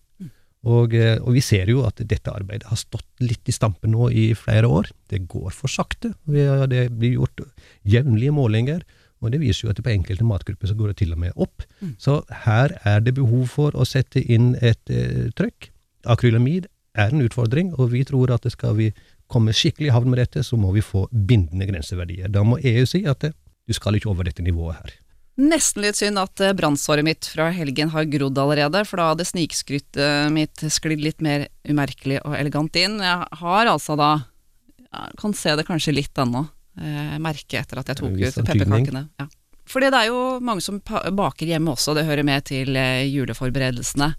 Og, 0.67 0.95
eh, 0.99 1.17
og 1.23 1.37
vi 1.37 1.43
ser 1.45 1.71
jo 1.71 1.85
at 1.87 2.01
dette 2.03 2.33
arbeidet 2.33 2.67
har 2.67 2.79
stått 2.81 3.07
litt 3.23 3.47
i 3.47 3.55
stampe 3.55 3.89
nå 3.91 4.11
i 4.11 4.29
flere 4.39 4.67
år. 4.67 4.91
Det 5.11 5.23
går 5.31 5.55
for 5.55 5.71
sakte. 5.71 6.15
Vi 6.27 6.43
Det 6.67 6.91
blir 6.91 7.21
gjort 7.21 7.41
jevnlige 7.85 8.35
målinger, 8.35 8.83
og 9.23 9.33
det 9.33 9.41
viser 9.41 9.67
jo 9.67 9.71
at 9.71 9.83
på 9.83 9.93
enkelte 9.93 10.25
matgrupper 10.25 10.69
så 10.69 10.77
går 10.77 10.93
det 10.93 10.97
til 10.97 11.13
og 11.13 11.19
med 11.19 11.33
opp. 11.37 11.63
Så 11.99 12.25
her 12.45 12.77
er 12.85 13.01
det 13.01 13.15
behov 13.15 13.47
for 13.49 13.71
å 13.71 13.87
sette 13.87 14.21
inn 14.21 14.57
et 14.61 14.83
eh, 14.91 15.31
trøkk. 15.37 15.71
Akrylamid 16.05 16.67
er 16.97 17.13
en 17.13 17.23
utfordring, 17.23 17.73
og 17.79 17.93
vi 17.93 18.05
tror 18.05 18.33
at 18.35 18.47
skal 18.53 18.77
vi 18.77 18.93
komme 19.29 19.55
skikkelig 19.55 19.91
i 19.91 19.95
havn 19.95 20.11
med 20.11 20.19
dette, 20.19 20.43
så 20.43 20.57
må 20.57 20.73
vi 20.73 20.85
få 20.85 21.07
bindende 21.11 21.67
grenseverdier. 21.67 22.29
Da 22.29 22.45
må 22.47 22.59
EU 22.63 22.87
si 22.87 23.05
at 23.07 23.21
det, 23.21 23.35
Du 23.67 23.75
skal 23.75 23.97
ikke 23.97 24.07
over 24.07 24.23
dette 24.23 24.45
nivået 24.47 24.77
her. 24.79 24.93
Nesten 25.37 25.85
litt 25.85 25.99
synd 25.99 26.17
at 26.21 26.41
eh, 26.41 26.55
brannsåret 26.57 27.05
mitt 27.05 27.27
fra 27.29 27.51
helgen 27.53 27.91
har 27.93 28.09
grodd 28.09 28.39
allerede, 28.41 28.85
for 28.89 29.01
da 29.01 29.11
hadde 29.11 29.27
snikskrytet 29.29 30.33
mitt 30.33 30.65
sklidd 30.73 31.03
litt 31.05 31.21
mer 31.25 31.49
umerkelig 31.69 32.23
og 32.23 32.39
elegant 32.39 32.79
inn. 32.81 33.01
Jeg 33.05 33.43
har 33.43 33.73
altså 33.73 33.99
da 34.01 34.15
Kan 35.21 35.35
se 35.37 35.53
det 35.59 35.67
kanskje 35.69 35.93
litt 35.93 36.17
ennå, 36.17 36.47
eh, 36.81 37.19
merke 37.21 37.59
etter 37.61 37.83
at 37.83 37.91
jeg 37.91 37.99
tok 37.99 38.15
ut 38.17 38.39
pepperkakene. 38.47 39.03
Ja. 39.21 39.27
Fordi 39.67 39.91
det 39.91 39.99
er 39.99 40.09
jo 40.09 40.39
mange 40.41 40.63
som 40.65 40.79
baker 40.81 41.51
hjemme 41.51 41.75
også, 41.75 41.93
det 41.99 42.07
hører 42.07 42.25
med 42.25 42.47
til 42.49 42.77
eh, 42.79 43.05
juleforberedelsene. 43.11 44.13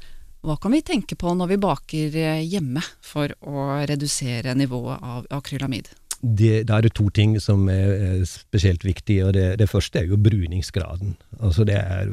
Hva 0.45 0.57
kan 0.61 0.75
vi 0.75 0.83
tenke 0.85 1.17
på 1.19 1.33
når 1.33 1.53
vi 1.53 1.59
baker 1.63 2.17
eh, 2.19 2.43
hjemme 2.45 2.83
for 3.01 3.31
å 3.41 3.69
redusere 3.89 4.53
nivået 4.59 5.01
av 5.01 5.25
akrylamid? 5.39 5.89
Det, 6.21 6.67
da 6.67 6.77
er 6.77 6.87
det 6.87 6.93
to 6.97 7.09
ting 7.13 7.35
som 7.41 7.67
er 7.69 7.93
eh, 7.95 8.21
spesielt 8.27 8.85
viktige. 8.85 9.25
og 9.25 9.33
det, 9.33 9.59
det 9.59 9.69
første 9.69 9.99
er 9.99 10.05
jo 10.11 10.17
bruningsgraden. 10.17 11.17
Altså 11.39 11.63
det 11.67 11.75
er 11.75 12.11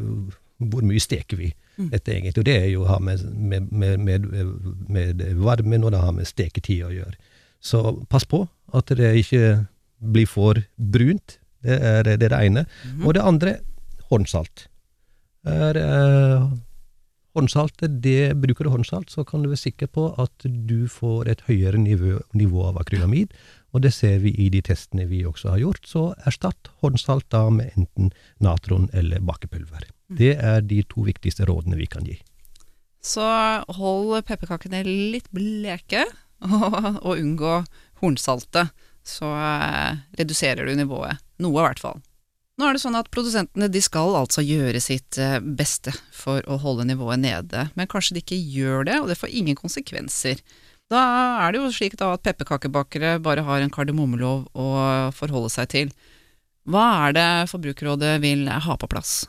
hvor 0.58 0.84
mye 0.86 1.02
steker 1.02 1.36
vi 1.36 1.52
dette 1.76 2.12
egentlig. 2.12 2.38
Og 2.38 2.46
det 2.46 2.56
er 2.56 2.68
jo 2.70 2.84
å 2.84 2.90
ha 2.92 2.98
med, 3.02 3.24
med, 3.34 3.70
med, 3.98 4.28
med, 4.88 5.24
varmen 5.40 5.84
og 5.84 5.94
det 5.94 6.02
har 6.02 6.14
med 6.16 6.28
steketid 6.28 6.84
å 6.86 6.92
gjøre. 6.94 7.16
Så 7.64 7.80
pass 8.12 8.26
på 8.28 8.44
at 8.76 8.92
det 8.98 9.14
ikke 9.24 9.64
blir 9.98 10.28
for 10.30 10.60
brunt. 10.76 11.38
Det 11.64 11.80
er 11.80 12.04
det, 12.04 12.18
det 12.20 12.32
ene. 12.36 12.66
Og 13.02 13.16
det 13.16 13.24
andre 13.24 13.56
håndsalt. 14.10 14.68
Er, 15.48 15.76
eh, 15.80 16.46
håndsalt, 17.36 17.82
det, 18.04 18.34
Bruker 18.40 18.68
du 18.68 18.72
håndsalt, 18.72 19.10
så 19.10 19.24
kan 19.26 19.42
du 19.42 19.50
være 19.50 19.64
sikker 19.64 19.90
på 19.90 20.10
at 20.20 20.44
du 20.44 20.86
får 20.88 21.30
et 21.32 21.44
høyere 21.48 21.80
nivå, 21.80 22.18
nivå 22.36 22.68
av 22.70 22.80
akrylamid. 22.84 23.32
Og 23.74 23.82
det 23.82 23.90
ser 23.96 24.20
vi 24.22 24.30
i 24.38 24.46
de 24.54 24.60
testene 24.62 25.08
vi 25.10 25.24
også 25.26 25.56
har 25.56 25.62
gjort. 25.64 25.88
Så 25.90 26.04
erstatt 26.28 26.70
håndsalt 26.84 27.26
da 27.34 27.48
med 27.50 27.74
enten 27.74 28.12
natron 28.38 28.86
eller 28.94 29.22
bakepulver. 29.26 29.88
Det 30.14 30.36
er 30.38 30.62
de 30.62 30.82
to 30.86 31.02
viktigste 31.08 31.48
rådene 31.48 31.78
vi 31.80 31.88
kan 31.90 32.06
gi. 32.06 32.20
Så 33.04 33.24
hold 33.76 34.14
pepperkakene 34.28 34.84
litt 34.86 35.26
bleke, 35.34 36.06
og, 36.44 36.76
og 37.02 37.18
unngå 37.18 37.60
hornsaltet. 38.00 38.72
Så 39.04 39.28
eh, 39.28 40.00
reduserer 40.16 40.64
du 40.64 40.72
nivået. 40.78 41.20
Noe, 41.42 41.58
i 41.58 41.66
hvert 41.66 41.82
fall. 41.82 41.98
Nå 42.54 42.68
er 42.68 42.76
det 42.76 42.84
sånn 42.84 42.96
at 42.96 43.10
Produsentene 43.12 43.66
de 43.68 43.80
skal 43.82 44.14
altså 44.16 44.44
gjøre 44.44 44.80
sitt 44.80 45.18
eh, 45.20 45.40
beste 45.42 45.92
for 46.14 46.44
å 46.46 46.60
holde 46.62 46.86
nivået 46.88 47.20
nede, 47.20 47.66
men 47.74 47.90
kanskje 47.90 48.16
de 48.16 48.22
ikke 48.22 48.38
gjør 48.38 48.86
det, 48.88 49.00
og 49.02 49.10
det 49.10 49.18
får 49.20 49.34
ingen 49.34 49.58
konsekvenser. 49.58 50.40
Da 50.94 51.04
er 51.42 51.54
det 51.54 51.62
jo 51.62 51.72
slik 51.74 51.96
da 51.98 52.12
at 52.14 52.22
pepperkakebakere 52.26 53.16
bare 53.24 53.42
har 53.46 53.62
en 53.64 53.72
kardemommelov 53.72 54.44
å 54.54 54.68
forholde 55.16 55.50
seg 55.50 55.70
til. 55.72 55.90
Hva 56.70 56.84
er 57.08 57.16
det 57.16 57.30
Forbrukerrådet 57.50 58.20
vil 58.22 58.46
ha 58.48 58.76
på 58.78 58.88
plass? 58.90 59.24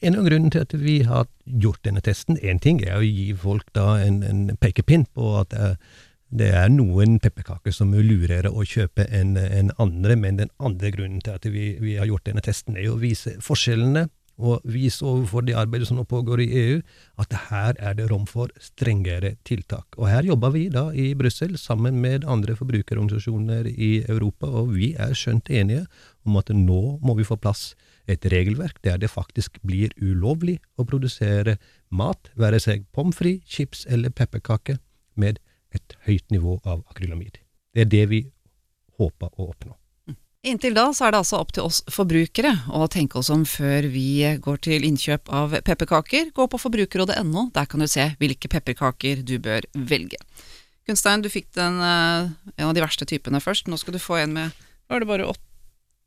En 0.00 0.16
av 0.16 0.26
grunnene 0.28 0.52
til 0.52 0.64
at 0.64 0.76
vi 0.80 1.00
har 1.08 1.26
gjort 1.64 1.82
denne 1.84 2.02
testen, 2.04 2.38
én 2.40 2.60
ting 2.62 2.80
er 2.84 2.98
å 2.98 3.04
gi 3.04 3.32
folk 3.36 3.66
da 3.76 3.98
en, 4.00 4.22
en 4.24 4.46
pekepinn 4.60 5.04
på 5.16 5.34
at 5.40 5.52
det 5.52 6.48
er, 6.48 6.62
er 6.62 6.72
noen 6.72 7.18
pepperkaker 7.20 7.74
som 7.74 7.92
er 7.96 8.06
lurere 8.06 8.52
å 8.52 8.64
kjøpe 8.64 9.08
enn 9.08 9.34
en 9.40 9.72
andre, 9.82 10.16
men 10.16 10.40
den 10.40 10.52
andre 10.62 10.92
grunnen 10.94 11.20
til 11.24 11.36
at 11.36 11.48
vi, 11.48 11.74
vi 11.82 11.98
har 12.00 12.08
gjort 12.08 12.28
denne 12.28 12.44
testen, 12.44 12.78
er 12.78 12.88
jo 12.88 12.96
å 12.96 13.02
vise 13.02 13.36
forskjellene, 13.44 14.06
og 14.40 14.64
vise 14.64 15.04
overfor 15.06 15.44
det 15.44 15.56
arbeidet 15.58 15.88
som 15.88 15.98
nå 16.00 16.06
pågår 16.08 16.42
i 16.42 16.48
EU, 16.62 16.78
at 17.20 17.36
her 17.50 17.76
er 17.78 17.96
det 17.98 18.08
rom 18.10 18.26
for 18.28 18.50
strengere 18.60 19.34
tiltak. 19.46 19.98
Og 19.98 20.08
her 20.08 20.26
jobber 20.26 20.54
vi 20.56 20.66
da 20.72 20.88
i 20.96 21.12
Brussel 21.18 21.58
sammen 21.60 22.00
med 22.02 22.24
andre 22.24 22.56
forbrukerorganisasjoner 22.58 23.68
i 23.70 23.92
Europa, 24.08 24.48
og 24.48 24.74
vi 24.76 24.94
er 24.98 25.14
skjønt 25.16 25.50
enige 25.52 25.84
om 26.26 26.40
at 26.40 26.52
nå 26.54 26.98
må 27.04 27.16
vi 27.18 27.28
få 27.28 27.38
plass 27.40 27.74
et 28.10 28.24
regelverk 28.32 28.80
der 28.84 28.98
det 28.98 29.12
faktisk 29.12 29.60
blir 29.66 29.92
ulovlig 30.00 30.58
å 30.80 30.86
produsere 30.88 31.58
mat, 31.90 32.32
være 32.34 32.60
seg 32.62 32.88
pommes 32.96 33.16
frites, 33.16 33.46
chips 33.50 33.86
eller 33.86 34.10
pepperkaker, 34.10 34.80
med 35.14 35.40
et 35.74 35.96
høyt 36.06 36.30
nivå 36.32 36.58
av 36.64 36.82
akrylamid. 36.90 37.38
Det 37.74 37.86
er 37.86 37.92
det 37.92 38.06
vi 38.10 38.24
håper 38.98 39.30
å 39.36 39.50
oppnå. 39.52 39.79
Inntil 40.40 40.72
da 40.72 40.86
så 40.96 41.04
er 41.04 41.12
det 41.12 41.18
altså 41.20 41.38
opp 41.42 41.50
til 41.52 41.66
oss 41.68 41.82
forbrukere 41.92 42.54
å 42.72 42.86
tenke 42.88 43.18
oss 43.20 43.28
om 43.32 43.42
før 43.44 43.84
vi 43.92 44.24
går 44.40 44.60
til 44.64 44.86
innkjøp 44.88 45.28
av 45.36 45.52
pepperkaker. 45.66 46.30
Gå 46.32 46.46
på 46.48 46.60
forbrukerrådet.no, 46.62 47.50
der 47.52 47.68
kan 47.68 47.84
du 47.84 47.88
se 47.90 48.06
hvilke 48.22 48.48
pepperkaker 48.48 49.20
du 49.20 49.36
bør 49.42 49.68
velge. 49.76 50.16
Gunstein, 50.88 51.20
du 51.20 51.28
fikk 51.28 51.50
den, 51.58 51.76
eh, 51.84 52.32
en 52.56 52.70
av 52.70 52.72
de 52.74 52.80
verste 52.80 53.04
typene 53.04 53.42
først. 53.44 53.68
Nå 53.68 53.76
skal 53.76 53.92
du 53.92 54.00
få 54.00 54.16
en 54.22 54.32
med 54.32 54.50
Var 54.88 55.00
det 55.00 55.06
bare 55.06 55.28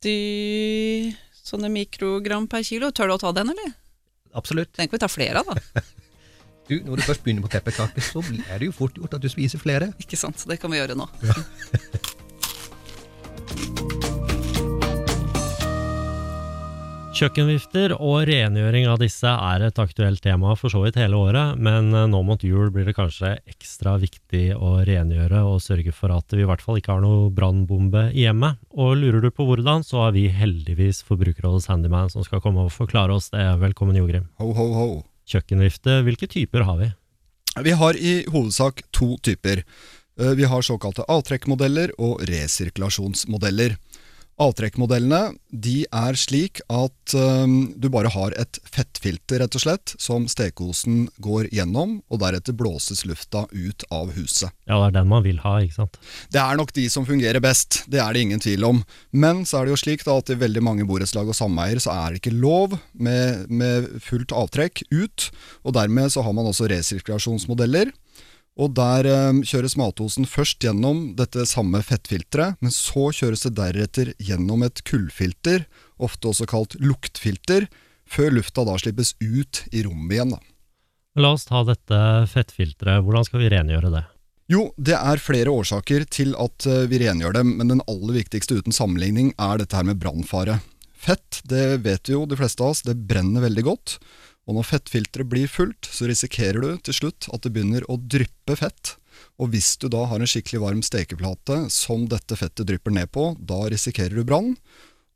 80 0.02 1.14
sånne 1.46 1.70
mikrogram 1.70 2.50
per 2.50 2.66
kilo? 2.66 2.90
Tør 2.90 3.08
du 3.08 3.14
å 3.14 3.22
ta 3.22 3.32
den, 3.32 3.54
eller? 3.54 3.78
Absolutt. 4.34 4.74
Den 4.74 4.90
kan 4.90 4.98
vi 4.98 5.06
ta 5.06 5.08
flere 5.08 5.46
av, 5.46 5.54
da. 5.54 5.82
Du, 6.64 6.80
når 6.80 6.96
du 6.96 7.02
først 7.04 7.24
begynner 7.26 7.44
på 7.44 7.52
pepperkaker, 7.52 8.02
så 8.02 8.24
er 8.48 8.58
det 8.58 8.70
jo 8.70 8.72
fort 8.72 8.96
gjort 8.96 9.14
at 9.14 9.22
du 9.22 9.28
spiser 9.28 9.60
flere. 9.60 9.92
Ikke 10.00 10.16
sant? 10.16 10.46
Det 10.48 10.56
kan 10.62 10.72
vi 10.72 10.80
gjøre 10.80 10.96
nå. 10.96 11.04
Kjøkkenvifter 17.14 17.92
og 17.94 18.24
rengjøring 18.26 18.88
av 18.90 18.98
disse 18.98 19.30
er 19.30 19.62
et 19.68 19.78
aktuelt 19.80 20.18
tema 20.24 20.56
for 20.58 20.74
så 20.74 20.80
vidt 20.82 20.96
hele 20.98 21.14
året, 21.22 21.60
men 21.62 21.92
eh, 21.94 22.08
nå 22.10 22.24
mot 22.26 22.42
jul 22.42 22.72
blir 22.74 22.88
det 22.90 22.96
kanskje 22.98 23.36
ekstra 23.52 23.94
viktig 24.02 24.48
å 24.58 24.80
rengjøre 24.88 25.44
og 25.46 25.62
sørge 25.62 25.94
for 25.94 26.10
at 26.16 26.34
vi 26.34 26.42
i 26.42 26.48
hvert 26.50 26.64
fall 26.66 26.80
ikke 26.82 26.96
har 26.96 27.04
noe 27.06 27.30
brannbombe 27.36 28.08
i 28.18 28.26
hjemmet. 28.26 28.58
Og 28.74 28.96
lurer 28.98 29.22
du 29.22 29.30
på 29.30 29.46
hvordan, 29.46 29.86
så 29.86 30.08
har 30.08 30.16
vi 30.18 30.26
heldigvis 30.34 31.04
Forbrukerrådets 31.06 31.70
handyman 31.70 32.10
som 32.10 32.26
skal 32.26 32.42
komme 32.42 32.66
og 32.66 32.74
forklare 32.74 33.14
oss 33.14 33.30
det. 33.36 33.46
Velkommen, 33.62 34.00
Jogrim. 34.02 34.26
Ho, 34.42 34.50
ho, 34.58 34.68
ho. 34.74 34.90
Kjøkkenvifte, 35.30 36.02
hvilke 36.10 36.28
typer 36.34 36.66
har 36.66 36.82
vi? 36.82 36.90
Vi 37.70 37.78
har 37.78 37.94
i 38.02 38.16
hovedsak 38.34 38.88
to 38.90 39.14
typer. 39.22 39.62
Eh, 40.18 40.34
Vi 40.34 40.50
har 40.50 40.66
såkalte 40.66 41.06
avtrekkmodeller 41.06 41.94
og 42.02 42.26
resirkulasjonsmodeller. 42.26 43.78
Avtrekkmodellene 44.42 45.36
de 45.54 45.84
er 45.94 46.18
slik 46.18 46.64
at 46.74 47.14
eh, 47.14 47.54
du 47.78 47.86
bare 47.94 48.10
har 48.14 48.34
et 48.42 48.58
fettfilter 48.66 49.44
rett 49.44 49.58
og 49.60 49.62
slett, 49.62 49.94
som 50.02 50.26
stekeosen 50.30 51.06
går 51.22 51.52
gjennom, 51.54 52.00
og 52.10 52.22
deretter 52.24 52.56
blåses 52.58 53.04
lufta 53.06 53.46
ut 53.52 53.86
av 53.94 54.14
huset. 54.18 54.50
Ja, 54.66 54.80
det 54.80 54.88
er 54.90 54.96
den 54.98 55.12
man 55.12 55.26
vil 55.26 55.42
ha, 55.44 55.60
ikke 55.62 55.84
sant? 55.84 56.00
Det 56.34 56.42
er 56.42 56.58
nok 56.58 56.74
de 56.74 56.88
som 56.90 57.06
fungerer 57.06 57.44
best, 57.44 57.84
det 57.92 58.02
er 58.02 58.14
det 58.16 58.26
ingen 58.26 58.42
tvil 58.42 58.66
om. 58.66 58.82
Men 59.12 59.46
så 59.46 59.60
er 59.60 59.68
det 59.68 59.76
jo 59.76 59.82
slik 59.84 60.06
da 60.08 60.18
at 60.18 60.34
i 60.34 60.40
veldig 60.42 60.66
mange 60.66 60.88
borettslag 60.90 61.30
og 61.30 61.38
sameier 61.38 61.82
så 61.84 61.94
er 61.94 62.14
det 62.16 62.24
ikke 62.24 62.34
lov 62.34 62.78
med, 62.94 63.46
med 63.54 63.92
fullt 64.02 64.34
avtrekk 64.34 64.86
ut, 64.90 65.30
og 65.62 65.78
dermed 65.78 66.10
så 66.14 66.26
har 66.26 66.34
man 66.34 66.50
også 66.50 66.72
resirkulasjonsmodeller. 66.74 67.94
Og 68.54 68.76
der 68.78 69.08
eh, 69.10 69.42
kjøres 69.50 69.76
matosen 69.80 70.28
først 70.30 70.62
gjennom 70.62 71.14
dette 71.18 71.48
samme 71.50 71.82
fettfilteret, 71.86 72.60
men 72.62 72.74
så 72.74 73.10
kjøres 73.16 73.48
det 73.48 73.56
deretter 73.58 74.14
gjennom 74.22 74.66
et 74.66 74.84
kullfilter, 74.86 75.66
ofte 75.98 76.30
også 76.30 76.48
kalt 76.50 76.78
luktfilter, 76.82 77.66
før 78.06 78.36
lufta 78.38 78.66
da 78.68 78.78
slippes 78.78 79.16
ut 79.24 79.64
i 79.74 79.86
rommet 79.88 80.18
igjen. 80.20 80.36
da. 80.36 80.42
La 81.18 81.34
oss 81.34 81.48
ta 81.50 81.64
dette 81.66 81.98
fettfilteret. 82.30 83.02
Hvordan 83.06 83.26
skal 83.26 83.42
vi 83.42 83.50
rengjøre 83.54 83.94
det? 83.94 84.04
Jo, 84.52 84.68
det 84.78 84.96
er 84.98 85.22
flere 85.24 85.54
årsaker 85.54 86.06
til 86.12 86.36
at 86.38 86.68
eh, 86.70 86.86
vi 86.92 87.02
rengjør 87.02 87.40
dem, 87.40 87.56
men 87.58 87.74
den 87.74 87.82
aller 87.90 88.20
viktigste 88.20 88.60
uten 88.60 88.76
sammenligning 88.76 89.34
er 89.42 89.62
dette 89.62 89.78
her 89.80 89.88
med 89.88 90.02
brannfare. 90.02 90.60
Fett, 90.94 91.42
det 91.50 91.82
vet 91.84 92.08
vi 92.08 92.14
jo 92.16 92.28
de 92.30 92.38
fleste 92.40 92.64
av 92.64 92.76
oss, 92.76 92.84
det 92.86 92.96
brenner 93.10 93.44
veldig 93.44 93.66
godt. 93.66 93.98
Og 94.44 94.58
når 94.58 94.68
fettfilteret 94.68 95.30
blir 95.32 95.52
fullt, 95.52 95.88
så 95.88 96.08
risikerer 96.10 96.60
du 96.64 96.82
til 96.84 96.98
slutt 96.98 97.30
at 97.32 97.46
det 97.46 97.54
begynner 97.56 97.86
å 97.88 97.98
dryppe 97.98 98.58
fett. 98.60 98.96
Og 99.40 99.54
hvis 99.54 99.76
du 99.80 99.88
da 99.92 100.04
har 100.10 100.20
en 100.20 100.30
skikkelig 100.30 100.62
varm 100.64 100.82
stekeplate 100.86 101.64
som 101.74 102.08
dette 102.12 102.38
fettet 102.38 102.68
drypper 102.68 102.94
ned 102.94 103.12
på, 103.14 103.32
da 103.40 103.64
risikerer 103.72 104.20
du 104.20 104.28
brann. 104.28 104.52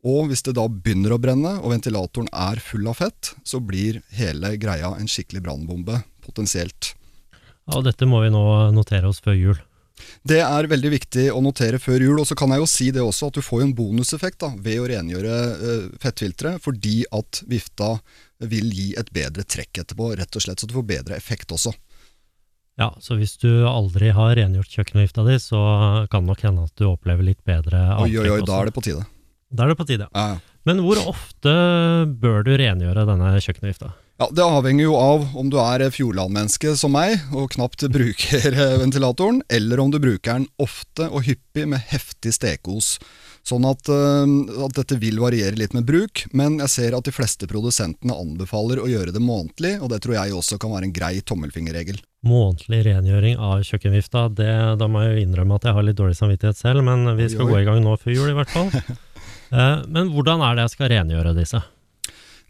Og 0.07 0.29
hvis 0.29 0.45
det 0.45 0.55
da 0.55 0.67
begynner 0.69 1.15
å 1.15 1.19
brenne, 1.21 1.57
og 1.59 1.73
ventilatoren 1.73 2.29
er 2.31 2.61
full 2.63 2.87
av 2.87 3.01
fett, 3.01 3.33
så 3.43 3.59
blir 3.59 3.99
hele 4.15 4.53
greia 4.61 4.93
en 4.95 5.09
skikkelig 5.09 5.43
brannbombe, 5.43 5.99
potensielt. 6.23 6.93
Ja, 7.67 7.79
og 7.79 7.87
dette 7.89 8.07
må 8.07 8.21
vi 8.23 8.31
nå 8.31 8.43
notere 8.71 9.09
oss 9.09 9.19
før 9.23 9.35
jul. 9.35 9.57
Det 10.27 10.39
er 10.45 10.69
veldig 10.69 10.91
viktig 10.93 11.25
å 11.33 11.41
notere 11.41 11.79
før 11.81 12.03
jul, 12.05 12.19
og 12.21 12.27
så 12.29 12.37
kan 12.37 12.53
jeg 12.53 12.61
jo 12.61 12.69
si 12.69 12.91
det 12.93 13.03
også 13.03 13.31
at 13.31 13.39
du 13.39 13.43
får 13.43 13.63
en 13.65 13.73
bonuseffekt 13.75 14.39
da, 14.43 14.51
ved 14.63 14.81
å 14.83 14.87
rengjøre 14.91 15.37
uh, 15.57 15.87
fettfilteret, 16.03 16.61
fordi 16.63 16.99
at 17.17 17.41
vifta 17.49 17.95
vil 18.39 18.69
gi 18.73 18.91
et 18.99 19.09
bedre 19.13 19.43
trekk 19.43 19.83
etterpå, 19.83 20.11
rett 20.19 20.35
og 20.37 20.43
slett, 20.43 20.61
så 20.61 20.69
du 20.69 20.75
får 20.77 20.87
bedre 20.87 21.17
effekt 21.17 21.51
også. 21.55 21.73
Ja, 22.77 22.91
så 23.01 23.17
hvis 23.17 23.39
du 23.41 23.49
aldri 23.65 24.11
har 24.13 24.35
rengjort 24.37 24.69
kjøkkenvifta 24.69 25.25
di, 25.25 25.39
så 25.41 25.59
kan 26.11 26.25
det 26.25 26.29
nok 26.29 26.43
hende 26.45 26.67
at 26.67 26.75
du 26.77 26.85
opplever 26.91 27.25
litt 27.25 27.41
bedre 27.47 27.79
Oi, 28.03 28.11
oi, 28.13 28.27
oi, 28.35 28.43
da 28.45 28.59
er 28.61 28.69
det 28.69 28.75
på 28.75 28.83
tide. 28.85 29.05
Da 29.49 29.65
er 29.65 29.73
det 29.73 29.79
på 29.79 29.87
tide. 29.89 30.09
Ja, 30.13 30.35
ja. 30.35 30.57
Men 30.67 30.81
hvor 30.83 30.99
ofte 31.07 31.51
bør 32.19 32.43
du 32.43 32.51
rengjøre 32.59 33.05
denne 33.07 33.31
kjøkkenvifta? 33.39 33.93
Ja, 34.19 34.27
Det 34.33 34.43
avhenger 34.43 34.83
jo 34.83 34.95
av 34.99 35.37
om 35.37 35.49
du 35.49 35.55
er 35.61 35.85
Fjordland-menneske 35.93 36.73
som 36.77 36.93
meg, 36.97 37.21
og 37.31 37.53
knapt 37.55 37.85
bruker 37.97 38.49
eh, 38.51 38.77
ventilatoren, 38.81 39.39
eller 39.49 39.81
om 39.81 39.93
du 39.93 39.97
bruker 40.03 40.41
den 40.41 40.49
ofte 40.61 41.07
og 41.07 41.23
hyppig 41.29 41.67
med 41.71 41.85
heftig 41.93 42.35
stekos. 42.35 42.97
Sånn 43.47 43.63
at, 43.63 43.87
eh, 43.87 44.63
at 44.65 44.75
dette 44.75 44.97
vil 44.99 45.21
variere 45.23 45.55
litt 45.55 45.75
med 45.75 45.85
bruk, 45.87 46.25
men 46.35 46.57
jeg 46.65 46.71
ser 46.73 46.97
at 46.97 47.07
de 47.07 47.13
fleste 47.15 47.47
produsentene 47.47 48.11
anbefaler 48.11 48.81
å 48.83 48.89
gjøre 48.91 49.13
det 49.15 49.21
månedlig, 49.23 49.77
og 49.79 49.93
det 49.93 50.01
tror 50.03 50.17
jeg 50.17 50.35
også 50.35 50.57
kan 50.59 50.73
være 50.73 50.89
en 50.89 50.95
grei 50.95 51.13
tommelfingerregel. 51.23 52.01
Månedlig 52.27 52.81
rengjøring 52.89 53.39
av 53.39 53.63
kjøkkenvifta, 53.63 54.25
det, 54.35 54.51
da 54.81 54.89
må 54.91 55.05
jeg 55.05 55.13
jo 55.13 55.23
innrømme 55.23 55.61
at 55.61 55.69
jeg 55.69 55.77
har 55.77 55.87
litt 55.87 55.99
dårlig 55.99 56.19
samvittighet 56.19 56.59
selv, 56.59 56.83
men 56.83 57.07
vi 57.15 57.29
skal 57.31 57.47
oi. 57.47 57.53
gå 57.53 57.61
i 57.61 57.67
gang 57.69 57.79
nå 57.85 57.95
før 58.01 58.17
jul 58.17 58.31
i 58.33 58.37
hvert 58.41 58.55
fall. 58.55 58.71
Eh, 59.47 59.77
men 59.87 60.09
hvordan 60.11 60.41
er 60.43 60.57
det 60.57 60.63
jeg 60.65 60.71
skal 60.73 60.89
rengjøre 60.91 61.31
disse? 61.37 61.61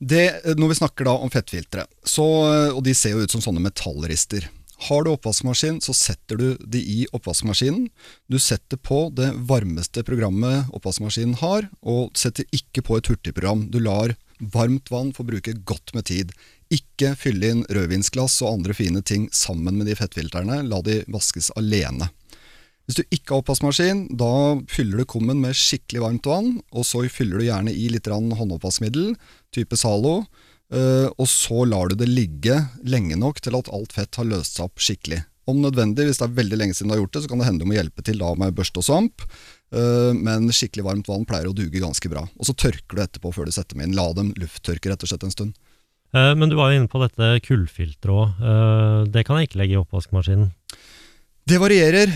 Det, 0.01 0.23
når 0.57 0.71
vi 0.71 0.77
snakker 0.79 1.05
da 1.05 1.11
om 1.21 1.29
fettfiltre, 1.29 1.83
så, 2.01 2.25
og 2.73 2.79
de 2.81 2.95
ser 2.97 3.13
jo 3.13 3.21
ut 3.21 3.35
som 3.35 3.43
sånne 3.43 3.61
metallrister. 3.61 4.47
Har 4.77 5.03
du 5.03 5.09
oppvaskmaskin, 5.09 5.79
så 5.81 5.93
setter 5.97 6.37
du 6.37 6.57
de 6.61 6.79
i 6.79 7.07
oppvaskmaskinen. 7.11 7.87
Du 8.29 8.37
setter 8.39 8.77
på 8.77 9.07
det 9.17 9.31
varmeste 9.49 10.03
programmet 10.05 10.69
oppvaskmaskinen 10.77 11.39
har, 11.41 11.65
og 11.81 12.13
setter 12.17 12.45
ikke 12.53 12.83
på 12.85 12.99
et 12.99 13.09
hurtigprogram. 13.09 13.67
Du 13.73 13.79
lar 13.81 14.13
varmt 14.37 14.91
vann 14.93 15.09
få 15.17 15.25
bruke 15.25 15.55
godt 15.65 15.95
med 15.97 16.05
tid. 16.11 16.35
Ikke 16.69 17.15
fylle 17.17 17.49
inn 17.49 17.65
rødvinsglass 17.73 18.37
og 18.43 18.59
andre 18.59 18.77
fine 18.77 19.01
ting 19.01 19.25
sammen 19.33 19.79
med 19.79 19.89
de 19.89 19.97
fettfiltrene. 19.97 20.61
La 20.69 20.83
de 20.85 21.01
vaskes 21.09 21.49
alene. 21.57 22.11
Hvis 22.87 23.01
du 23.01 23.03
ikke 23.11 23.33
har 23.33 23.41
oppvaskmaskin, 23.41 24.05
da 24.15 24.59
fyller 24.71 25.01
du 25.01 25.09
kummen 25.09 25.41
med 25.43 25.57
skikkelig 25.57 26.05
varmt 26.05 26.29
vann, 26.29 26.53
og 26.71 26.85
så 26.87 27.01
fyller 27.11 27.41
du 27.41 27.49
gjerne 27.49 27.73
i 27.73 27.89
litt 27.91 28.07
håndoppvaskmiddel, 28.07 29.17
type 29.51 29.75
Zalo, 29.75 30.21
og 30.67 31.27
så 31.31 31.63
lar 31.63 31.87
du 31.87 31.95
det 31.95 32.09
ligge 32.11 32.57
lenge 32.83 33.15
nok 33.15 33.37
til 33.39 33.55
at 33.55 33.69
alt 33.71 33.93
fett 33.95 34.17
har 34.19 34.27
løst 34.27 34.57
seg 34.57 34.65
opp 34.67 34.81
skikkelig. 34.83 35.21
Om 35.47 35.61
nødvendig, 35.63 36.03
hvis 36.09 36.19
det 36.19 36.25
er 36.25 36.39
veldig 36.41 36.57
lenge 36.59 36.75
siden 36.75 36.91
du 36.91 36.97
har 36.97 36.99
gjort 37.05 37.13
det, 37.15 37.21
så 37.23 37.31
kan 37.31 37.39
det 37.39 37.47
hende 37.47 37.63
du 37.63 37.69
må 37.69 37.77
hjelpe 37.77 38.03
til 38.03 38.19
da 38.19 38.33
med 38.35 38.55
børste 38.55 38.81
og 38.81 38.83
svamp, 38.83 39.23
eh, 39.71 40.11
men 40.11 40.49
skikkelig 40.51 40.83
varmt 40.83 41.07
vann 41.07 41.23
pleier 41.29 41.47
å 41.47 41.55
duge 41.55 41.79
ganske 41.79 42.11
bra. 42.11 42.25
Og 42.35 42.49
så 42.49 42.55
tørker 42.65 42.97
du 42.97 43.03
etterpå 43.05 43.31
før 43.31 43.47
du 43.47 43.55
setter 43.55 43.77
dem 43.77 43.85
inn. 43.85 43.95
La 43.95 44.09
dem 44.17 44.33
lufttørke 44.35 44.91
rett 44.91 45.05
og 45.07 45.11
slett 45.13 45.23
en 45.23 45.31
stund. 45.31 45.55
Eh, 46.11 46.33
men 46.35 46.51
du 46.51 46.57
var 46.59 46.73
jo 46.73 46.81
inne 46.81 46.91
på 46.91 46.99
dette 46.99 47.29
kullfilteret 47.47 48.11
òg. 48.11 49.07
Det 49.13 49.23
kan 49.23 49.39
jeg 49.39 49.47
ikke 49.47 49.61
legge 49.63 49.77
i 49.77 49.79
oppvaskmaskinen. 49.79 50.51
Det 51.47 51.61
varierer. 51.63 52.11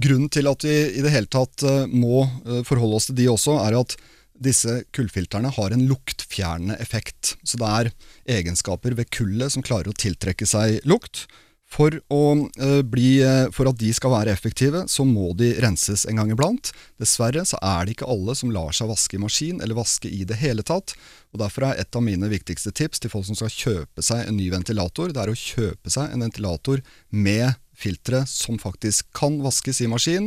Grunnen 0.00 0.32
til 0.32 0.48
at 0.48 0.64
vi 0.64 0.76
i 0.96 1.02
det 1.04 1.12
hele 1.12 1.28
tatt 1.28 1.60
må 1.92 2.24
forholde 2.64 2.96
oss 2.96 3.10
til 3.10 3.18
de 3.18 3.28
også, 3.28 3.58
er 3.66 3.76
at 3.82 3.98
disse 4.40 4.80
kullfiltrene 4.96 5.52
har 5.52 5.74
en 5.74 5.86
luktfjernende 5.90 6.78
effekt. 6.80 7.36
Så 7.44 7.60
det 7.60 7.68
er 7.68 7.92
egenskaper 8.40 8.96
ved 8.98 9.12
kullet 9.14 9.54
som 9.54 9.64
klarer 9.64 9.92
å 9.92 9.96
tiltrekke 9.96 10.48
seg 10.48 10.80
lukt. 10.88 11.26
For, 11.70 11.94
uh, 11.94 12.80
bli, 12.82 13.20
uh, 13.22 13.46
for 13.54 13.70
at 13.70 13.78
de 13.78 13.92
skal 13.94 14.10
være 14.10 14.32
effektive, 14.34 14.82
så 14.90 15.04
må 15.06 15.30
de 15.38 15.52
renses 15.62 16.02
en 16.10 16.18
gang 16.18 16.32
iblant. 16.34 16.72
Dessverre 16.98 17.44
så 17.46 17.60
er 17.62 17.86
det 17.86 17.94
ikke 17.94 18.10
alle 18.10 18.34
som 18.34 18.50
lar 18.50 18.74
seg 18.74 18.90
vaske 18.90 19.14
i 19.14 19.22
maskin, 19.22 19.60
eller 19.62 19.78
vaske 19.78 20.10
i 20.10 20.24
det 20.26 20.40
hele 20.40 20.66
tatt. 20.66 20.96
Og 21.30 21.38
Derfor 21.44 21.68
er 21.68 21.78
et 21.78 21.94
av 21.94 22.02
mine 22.02 22.26
viktigste 22.32 22.74
tips 22.74 23.04
til 23.04 23.12
folk 23.12 23.28
som 23.28 23.38
skal 23.38 23.54
kjøpe 23.54 24.02
seg 24.02 24.26
en 24.26 24.40
ny 24.40 24.50
ventilator, 24.50 25.14
det 25.14 25.22
er 25.22 25.30
å 25.30 25.38
kjøpe 25.38 25.94
seg 25.94 26.10
en 26.10 26.26
ventilator 26.26 26.82
med 27.14 27.54
filtre 27.80 28.24
som 28.28 28.58
faktisk 28.60 29.08
kan 29.16 29.38
vaskes 29.44 29.80
i 29.80 29.88
maskin, 29.90 30.26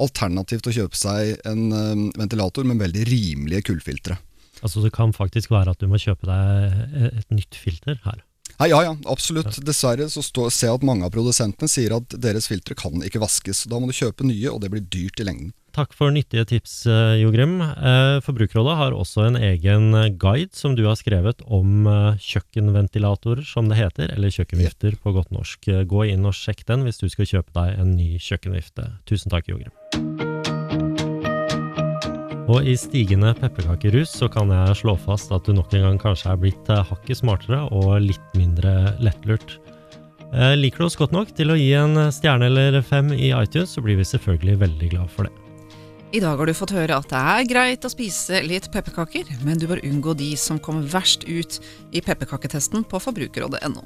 alternativt 0.00 0.68
å 0.68 0.74
kjøpe 0.74 0.98
seg 0.98 1.34
en 1.48 1.64
eh, 1.72 2.04
ventilator 2.18 2.66
med 2.66 2.82
veldig 2.82 3.04
rimelige 3.08 3.68
kullfiltre. 3.70 4.18
Altså 4.64 4.82
Det 4.84 4.94
kan 4.94 5.12
faktisk 5.12 5.52
være 5.52 5.74
at 5.74 5.82
du 5.82 5.90
må 5.90 6.00
kjøpe 6.00 6.28
deg 6.28 7.10
et 7.10 7.34
nytt 7.34 7.58
filter 7.58 7.98
her. 8.04 8.22
Nei, 8.54 8.68
ja, 8.70 8.78
ja, 8.86 8.92
absolutt. 9.10 9.58
Dessverre 9.66 10.06
så 10.12 10.22
stå, 10.22 10.46
ser 10.54 10.70
jeg 10.70 10.78
at 10.78 10.86
mange 10.86 11.06
av 11.06 11.12
produsentene 11.14 11.68
sier 11.70 11.96
at 11.96 12.14
deres 12.22 12.46
filtre 12.50 12.76
kan 12.78 13.02
ikke 13.02 13.22
vaskes. 13.22 13.64
Da 13.70 13.80
må 13.82 13.90
du 13.90 13.96
kjøpe 13.96 14.26
nye, 14.28 14.46
og 14.52 14.60
det 14.62 14.70
blir 14.72 14.84
dyrt 14.94 15.20
i 15.20 15.26
lengden. 15.26 15.50
Takk 15.74 15.90
for 15.90 16.12
nyttige 16.14 16.44
tips, 16.46 16.86
eh, 16.86 17.16
Jo 17.18 17.32
Grim. 17.34 17.56
Eh, 17.60 18.20
Forbrukerrådet 18.22 18.76
har 18.78 18.94
også 18.94 19.26
en 19.26 19.34
egen 19.34 19.94
eh, 19.98 20.12
guide 20.14 20.54
som 20.54 20.76
du 20.78 20.84
har 20.86 20.94
skrevet 20.94 21.42
om 21.50 21.88
kjøkkenventilator, 22.14 23.42
som 23.42 23.66
det 23.66 23.80
heter, 23.80 24.12
eller 24.14 24.30
kjøkkenvifter 24.30 24.94
på 25.02 25.12
godt 25.16 25.34
norsk. 25.34 25.66
Gå 25.90 26.06
inn 26.12 26.24
og 26.30 26.36
sjekk 26.38 26.62
den 26.70 26.86
hvis 26.86 27.02
du 27.02 27.08
skal 27.10 27.26
kjøpe 27.26 27.50
deg 27.58 27.80
en 27.80 27.96
ny 27.98 28.20
kjøkkenvifte. 28.22 28.86
Tusen 29.10 29.34
takk, 29.34 29.50
Jo 29.50 29.58
Grim. 29.58 29.74
Og 32.46 32.62
i 32.62 32.76
stigende 32.78 33.34
pepperkakerus 33.34 34.14
så 34.14 34.30
kan 34.30 34.52
jeg 34.54 34.78
slå 34.78 34.94
fast 35.00 35.32
at 35.34 35.42
du 35.48 35.56
nok 35.56 35.74
en 35.74 35.88
gang 35.88 35.98
kanskje 35.98 36.30
er 36.30 36.38
blitt 36.38 36.70
hakket 36.70 37.18
smartere 37.18 37.64
og 37.74 37.96
litt 38.04 38.36
mindre 38.38 38.94
lettlurt. 39.02 39.56
Liker 40.54 40.84
du 40.84 40.86
oss 40.86 40.98
godt 40.98 41.14
nok 41.14 41.34
til 41.34 41.50
å 41.50 41.58
gi 41.58 41.72
en 41.78 41.96
stjerne 42.14 42.46
eller 42.46 42.78
fem 42.84 43.10
i 43.16 43.32
iTunes, 43.32 43.74
så 43.74 43.82
blir 43.82 43.98
vi 43.98 44.06
selvfølgelig 44.06 44.60
veldig 44.68 44.92
glad 44.94 45.10
for 45.10 45.26
det. 45.26 45.43
I 46.14 46.20
dag 46.22 46.38
har 46.38 46.46
du 46.46 46.54
fått 46.54 46.70
høre 46.70 46.94
at 46.94 47.08
det 47.10 47.18
er 47.18 47.46
greit 47.50 47.86
å 47.86 47.90
spise 47.90 48.38
litt 48.46 48.68
pepperkaker, 48.70 49.26
men 49.42 49.58
du 49.58 49.64
bør 49.66 49.80
unngå 49.82 50.12
de 50.14 50.28
som 50.38 50.60
kommer 50.62 50.86
verst 50.92 51.24
ut 51.26 51.56
i 51.90 51.98
pepperkaketesten 52.06 52.84
på 52.86 53.00
forbrukerrådet.no. 53.02 53.82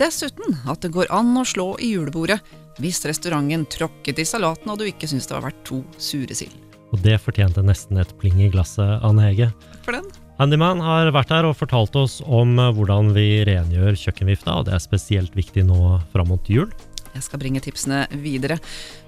Dessuten 0.00 0.56
at 0.66 0.82
det 0.82 0.90
går 0.96 1.12
an 1.14 1.30
å 1.38 1.44
slå 1.46 1.68
i 1.78 1.92
julebordet 1.92 2.40
hvis 2.82 3.04
restauranten 3.06 3.68
tråkket 3.70 4.18
i 4.18 4.26
salaten 4.26 4.74
og 4.74 4.80
du 4.80 4.88
ikke 4.88 5.06
syns 5.06 5.30
det 5.30 5.36
var 5.36 5.46
verdt 5.46 5.62
to 5.68 5.78
sure 6.02 6.34
sild. 6.34 6.58
Og 6.90 6.98
det 7.06 7.20
fortjente 7.22 7.62
nesten 7.62 8.00
et 8.02 8.10
pling 8.18 8.42
i 8.42 8.50
glasset, 8.50 8.98
Anne 9.06 9.28
Hege. 9.28 9.52
Takk 9.68 9.86
for 9.86 10.00
den. 10.00 10.10
Handyman 10.42 10.82
har 10.82 11.12
vært 11.14 11.30
her 11.30 11.46
og 11.46 11.54
fortalt 11.60 11.94
oss 12.00 12.18
om 12.26 12.58
eh, 12.58 12.72
hvordan 12.74 13.14
vi 13.14 13.44
rengjør 13.46 13.94
kjøkkenvifta, 14.02 14.58
og 14.58 14.66
det 14.66 14.74
er 14.74 14.82
spesielt 14.82 15.38
viktig 15.38 15.62
nå 15.68 16.00
fram 16.10 16.34
mot 16.34 16.50
jul. 16.50 16.72
Jeg 17.12 17.26
skal 17.26 17.42
bringe 17.42 17.62
tipsene 17.64 18.06
videre. 18.22 18.58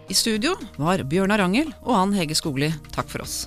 I 0.09 0.15
studio 0.15 0.55
var 0.77 1.05
Bjørnar 1.09 1.41
Rangel 1.41 1.73
og 1.83 1.97
Ann 1.97 2.17
Hege 2.17 2.37
Skogli. 2.37 2.73
Takk 2.93 3.09
for 3.13 3.25
oss. 3.25 3.45